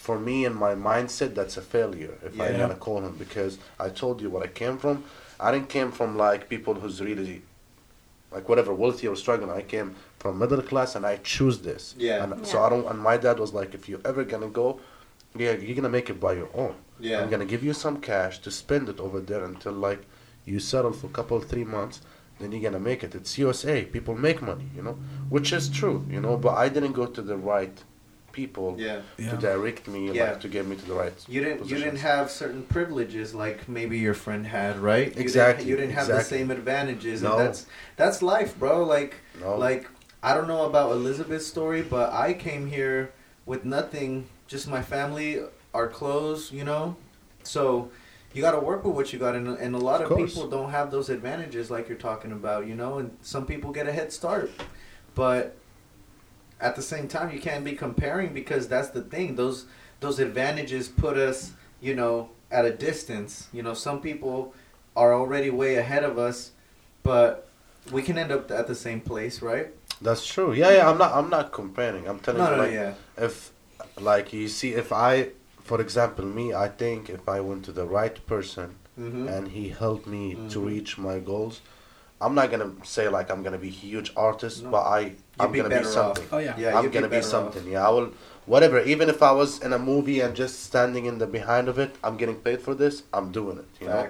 [0.06, 1.30] for me and my mindset.
[1.38, 2.58] That's a failure if I'm Yeah.
[2.62, 3.52] gonna call him because
[3.86, 4.96] I told you what I came from.
[5.44, 7.42] I didn't came from like people who's really
[8.34, 9.50] like whatever wealthy or struggling.
[9.62, 9.88] I came
[10.22, 11.82] from middle class and I choose this.
[12.08, 12.22] Yeah.
[12.22, 12.86] And so I don't.
[12.90, 14.68] And my dad was like, if you're ever gonna go,
[15.42, 16.74] yeah, you're gonna make it by your own.
[17.08, 17.20] Yeah.
[17.20, 20.02] I'm gonna give you some cash to spend it over there until like
[20.50, 21.96] you settle for a couple three months.
[22.38, 23.12] Then you're gonna make it.
[23.18, 23.76] It's USA.
[23.96, 24.96] People make money, you know,
[25.34, 26.34] which is true, you know.
[26.46, 27.76] But I didn't go to the right
[28.36, 29.00] people Yeah.
[29.18, 29.30] Yeah.
[29.32, 30.30] to direct me, Yeah.
[30.30, 31.16] like to get me to the right.
[31.34, 31.66] You didn't.
[31.70, 35.08] You didn't have certain privileges like maybe your friend had, right?
[35.16, 37.30] You Exactly, Didn't, you didn't have the same advantages, No.
[37.32, 37.60] and that's
[38.00, 38.74] that's life, bro.
[38.96, 39.56] Like No.
[39.56, 39.82] like
[40.28, 42.98] I don't know about Elizabeth's story, but I came here
[43.50, 44.10] with nothing,
[44.52, 45.28] just my family,
[45.78, 46.96] our clothes, you know.
[47.42, 47.90] So
[48.34, 50.46] you got to work with what you got, and, and a lot Of of, people
[50.56, 52.92] don't have those advantages like you're talking about, you know.
[53.00, 54.50] And some people get a head start,
[55.14, 55.40] but
[56.60, 59.36] at the same time, you can't be comparing because that's the thing.
[59.36, 59.66] Those
[60.00, 63.48] those advantages put us, you know, at a distance.
[63.52, 64.54] You know, some people
[64.94, 66.52] are already way ahead of us,
[67.02, 67.48] but
[67.92, 69.68] we can end up at the same place, right?
[70.00, 70.52] That's true.
[70.52, 70.90] Yeah, yeah.
[70.90, 71.12] I'm not.
[71.14, 72.06] I'm not comparing.
[72.08, 72.94] I'm telling No, you, no, like, yeah.
[73.16, 73.52] if,
[73.98, 75.30] like, you see, if I,
[75.62, 79.28] for example, me, I think if I went to the right person Mm-hmm.
[79.28, 80.66] and he helped me to Mhm.
[80.66, 81.60] reach my goals,
[82.18, 84.70] I'm not gonna say like I'm gonna be a huge artist, No.
[84.70, 85.92] but I, I'm be gonna be better off.
[86.16, 86.28] something.
[86.32, 86.56] Oh yeah.
[86.58, 87.24] Yeah, I'm gonna be off.
[87.24, 87.66] something.
[87.70, 88.12] Yeah, I will.
[88.46, 88.80] Whatever.
[88.80, 91.96] Even if I was in a movie and just standing in the behind of it,
[92.04, 93.02] I'm getting paid for this.
[93.12, 93.66] I'm doing it.
[93.80, 94.08] You know.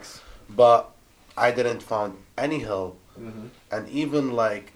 [0.48, 0.90] But
[1.36, 3.46] I didn't find any help Mm-hmm.
[3.72, 4.72] and even like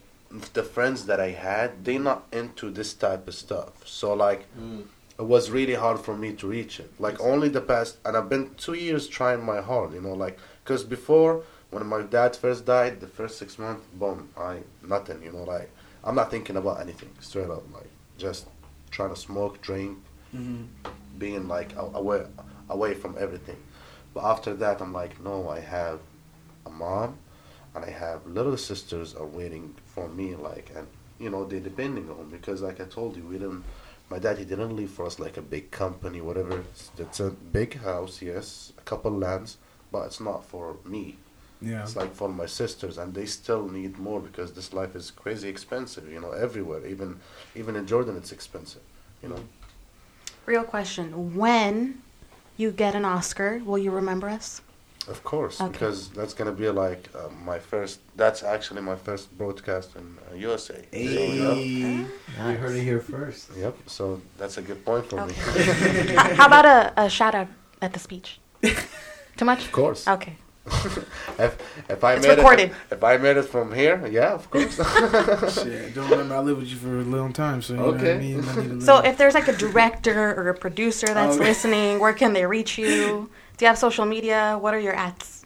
[0.54, 3.86] the friends that I had, they not into this type of stuff.
[3.86, 4.84] So like Mm.
[5.18, 6.90] it was really hard for me to reach it.
[6.98, 9.92] Like only the past, and I've been two years trying my hard.
[9.92, 14.30] You know, like because before when my dad first died, the first six months, boom,
[14.38, 15.22] I nothing.
[15.22, 15.68] You know, like
[16.04, 17.10] I'm not thinking about anything.
[17.20, 18.46] Straight up, like just
[18.90, 19.98] trying to smoke, drink,
[20.34, 20.62] Mm-hmm.
[21.18, 22.24] being like away
[22.68, 23.56] away from everything.
[24.14, 25.98] But after that, I'm like, no, I have
[26.66, 27.18] a mom,
[27.74, 30.36] and I have little sisters are waiting for me.
[30.36, 30.86] Like, and
[31.18, 33.64] you know they're depending on because like I told you we didn't
[34.08, 37.78] my daddy didn't leave for us like a big company whatever it's, it's a big
[37.80, 39.58] house yes a couple lands
[39.92, 41.16] but it's not for me
[41.62, 41.82] Yeah.
[41.82, 45.48] it's like for my sisters and they still need more because this life is crazy
[45.48, 47.20] expensive you know everywhere even
[47.54, 48.82] even in Jordan it's expensive
[49.22, 49.40] you know
[50.46, 52.02] Real question: When
[52.56, 54.62] you get an Oscar, will you remember us?
[55.06, 55.70] Of course, Okay.
[55.72, 58.00] because that's gonna be like uh, my first.
[58.16, 60.74] That's actually my first broadcast in uh, USA.
[60.92, 61.56] So, yep.
[61.56, 62.06] Hey.
[62.50, 63.50] You heard it here first.
[63.56, 63.76] Yep.
[63.86, 65.32] So that's a good point for me.
[65.32, 66.12] Okay.
[66.12, 67.48] H- How about a, a shout out
[67.80, 68.40] at the speech?
[69.36, 69.66] Too much?
[69.66, 70.08] Of course.
[70.08, 70.36] Okay.
[70.66, 71.58] If
[71.88, 72.70] if I It's made recorded.
[72.70, 74.76] it, if I made it from here, yeah, of course.
[75.54, 77.94] Shit, don't remember I lived with you for a long time, so you know what
[78.00, 78.18] I Okay.
[78.18, 78.44] mean.
[78.80, 81.44] I So if there's like a director or a producer that's Okay.
[81.44, 83.30] listening, where can they reach you?
[83.56, 84.58] Do you have social media?
[84.60, 85.44] What are your ads?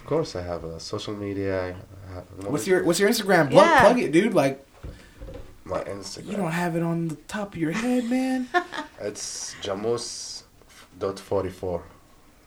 [0.00, 1.76] of course, I have a social media.
[2.12, 3.50] Have, what's your what's your Instagram?
[3.50, 3.80] Plug, Yeah.
[3.84, 4.34] plug it, dude.
[4.34, 4.64] Like
[5.64, 6.30] my Instagram?
[6.30, 8.48] you don't have it on the top of your head, man.
[9.00, 10.44] It's Jamus
[10.98, 11.82] dot forty four.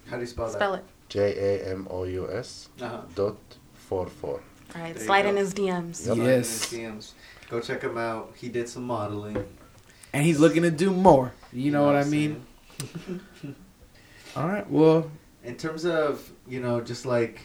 [0.09, 0.53] How do you spell, that?
[0.53, 0.83] Spell it.
[1.09, 1.19] J
[1.59, 2.69] A M O U S?
[2.81, 3.01] Uh-huh.
[3.15, 3.37] dot
[3.73, 4.41] four four.
[4.75, 5.29] All right, There slide go.
[5.29, 6.05] in his DMs.
[6.07, 6.17] Yep.
[6.17, 6.71] Yes.
[6.73, 7.11] DMs.
[7.49, 8.33] Go check him out.
[8.35, 9.45] He did some modeling.
[10.13, 11.33] And he's looking to do more.
[11.53, 12.45] You know what I I'm mean?
[14.35, 14.69] All right.
[14.69, 15.09] Well,
[15.43, 17.39] In terms of you know, just like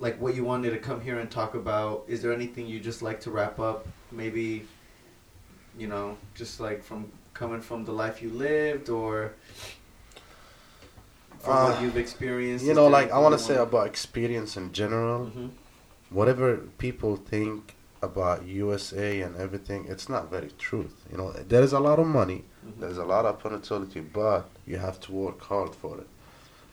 [0.00, 3.02] like what you wanted to come here and talk about, is there anything you just
[3.02, 3.86] like to wrap up?
[4.12, 4.66] Maybe,
[5.78, 9.34] you know, just like from coming from the life you lived, or
[11.40, 12.64] from Uh, what you've experienced.
[12.64, 15.26] You know, like I want to say about experience in general.
[15.26, 15.50] Mhm.
[16.10, 20.94] whatever people think about USA and everything, it's not very truth.
[21.10, 22.80] You know, there is a lot of money, Mhm.
[22.80, 26.06] there's a lot of opportunity, but you have to work hard for it.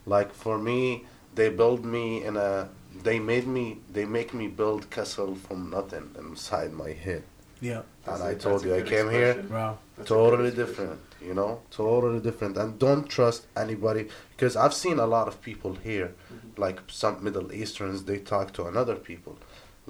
[0.05, 1.03] Like for me,
[1.39, 2.70] they build me in a,
[3.03, 7.24] they made me, they make me build castle from nothing inside my head.
[7.59, 9.47] yeah, That's and a- I that's told you I came here expression.
[9.49, 9.68] bro.
[9.97, 11.62] That's a good totally different you know?
[11.72, 12.58] Totally different.
[12.58, 16.58] And don't trust anybody because i've seen a lot of people here Mhm.
[16.66, 19.36] like some middle easterns they talk to another people.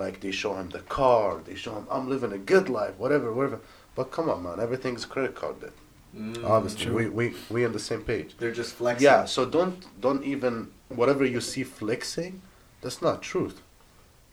[0.03, 3.27] Like they show him the car they show him i'm living a good life whatever
[3.37, 3.59] whatever.
[3.97, 5.73] But come on man everything's credit carded
[6.17, 6.95] Mm, obviously true.
[6.99, 8.29] we, we we on the same page.
[8.39, 9.05] They're just flexing.
[9.09, 10.53] yeah so don't don't even
[11.01, 12.33] whatever you see flexing
[12.81, 13.57] that's not truth.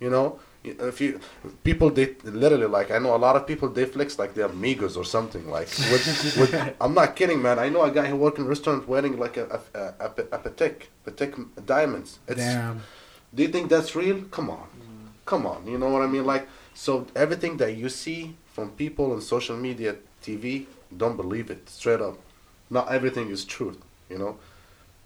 [0.05, 0.29] You know
[0.65, 1.19] if you
[1.65, 4.97] people they literally like I know a lot of people they flex like they're Migos
[4.97, 8.39] or something like with, with, I'm not kidding man I know a guy who work
[8.39, 9.45] in a restaurant wearing like a
[9.75, 11.33] a, a, a, a Patek Patek
[11.67, 12.83] diamonds it's, Damn.
[13.35, 15.09] do you think that's real come on Mm.
[15.27, 19.13] come on you know what I mean like so everything that you see from people
[19.13, 22.17] on social media TV don't believe it straight up
[22.71, 23.79] not everything is truth
[24.11, 24.33] you know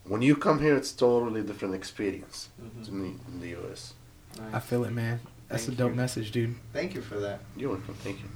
[0.05, 2.89] when you come here it's totally different experience Mhm.
[2.89, 3.95] in the, in the US
[4.39, 4.65] I Nice.
[4.71, 5.19] feel it, man.
[5.49, 5.97] That's Thank a dope you.
[5.97, 6.55] message, dude.
[6.73, 7.41] Thank you for that.
[7.57, 8.29] you're welcome thank you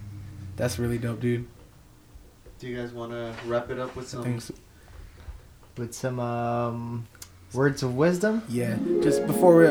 [0.57, 1.47] That's really dope, dude.
[2.59, 4.23] Do you guys want to wrap it up with some?
[4.23, 4.53] Thanks.
[5.77, 7.07] with some um,
[7.55, 8.43] words of wisdom.
[8.49, 8.77] Yeah.
[9.03, 9.67] Just before we,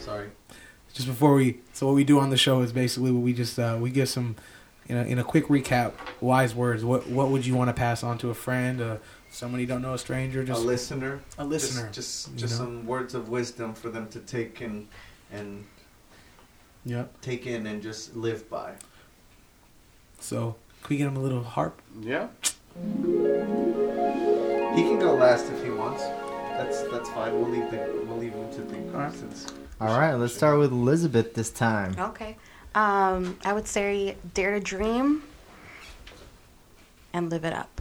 [0.00, 0.30] Sorry.
[0.92, 3.58] just before we, so what we do on the show is basically what we just
[3.58, 4.36] uh, we give some,
[4.88, 6.84] you know, in a quick recap, wise words.
[6.84, 8.96] What what would you want to pass on to a friend, uh,
[9.30, 11.20] somebody you don't know, a stranger, just a listener.
[11.36, 11.90] a listener.
[11.90, 12.64] Just, just, you know?
[12.64, 14.86] some words of wisdom for them to take and
[15.32, 15.64] and
[16.84, 17.20] Yep.
[17.22, 18.72] take in and just live by.
[20.20, 21.80] So can we get him a little harp?
[22.00, 22.28] yeah
[22.74, 22.82] He
[24.82, 26.02] can go last if he wants.
[26.02, 27.32] That's that's fine.
[27.34, 28.92] We'll leave the we'll leave him to think.
[28.94, 29.12] Alright.
[29.12, 31.94] Since All right, let's start with Elizabeth this time.
[31.98, 32.36] Okay.
[32.74, 35.22] Um, I would say dare to dream
[37.12, 37.80] and live it up.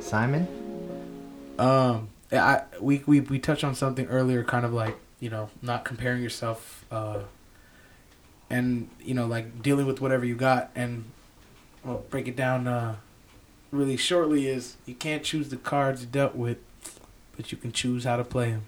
[0.00, 0.46] Simon.
[1.58, 5.84] Um, I we we we touched on something earlier, kind of like you know not
[5.84, 7.20] comparing yourself, uh,
[8.50, 11.04] and you know like dealing with whatever you got, and
[11.84, 12.96] well break it down uh,
[13.70, 16.58] really shortly is you can't choose the cards you dealt with,
[17.36, 18.64] but you can choose how to play them.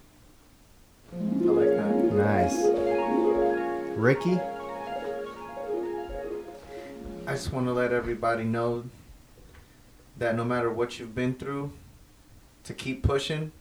[1.13, 1.95] I like that.
[2.13, 2.57] Nice.
[3.97, 4.39] Ricky.
[7.27, 8.85] I just want to let everybody know
[10.19, 11.73] that no matter what you've been through,
[12.67, 13.53] to keep pushing,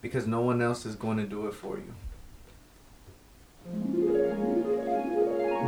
[0.00, 1.94] because no one else is going to do it for you.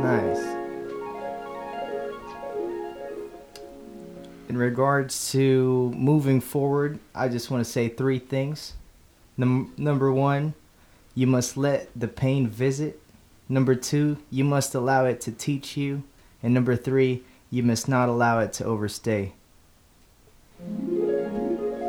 [0.01, 0.43] Nice.
[4.49, 8.73] In regards to moving forward, I just want to say three things.
[9.37, 10.55] Num- number one,
[11.15, 12.99] you must let the pain visit.
[13.47, 16.03] Number two, you must allow it to teach you.
[16.43, 19.33] And number three, you must not allow it to overstay.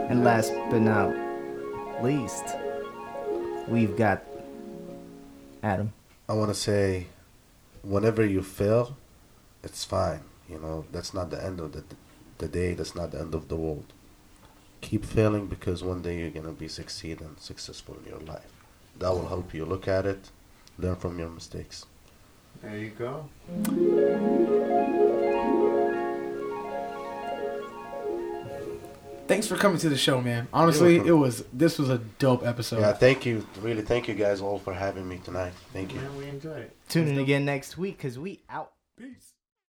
[0.08, 1.14] And last but not
[2.02, 2.44] least,
[3.68, 4.22] we've got
[5.62, 5.92] Adam.
[6.28, 7.06] I want to say,
[7.82, 8.96] whenever you fail,
[9.62, 10.20] it's fine.
[10.48, 11.84] You know, that's not the end of the
[12.38, 12.74] the day.
[12.74, 13.92] That's not the end of the world.
[14.80, 18.52] Keep failing because one day you're gonna be succeed and successful in your life.
[18.98, 20.30] That will help you look at it,
[20.78, 21.86] learn from your mistakes.
[22.62, 23.28] There you go.
[29.32, 30.46] Thanks for coming to the show, man.
[30.52, 32.80] Honestly, it was this was a dope episode.
[32.80, 33.46] yeah, thank you.
[33.62, 35.54] Really, thank you guys all for having me tonight.
[35.72, 36.00] Thank you.
[36.02, 36.76] Man, we enjoyed it.
[36.90, 38.72] Tune in again next week because we out.
[38.98, 39.31] Peace.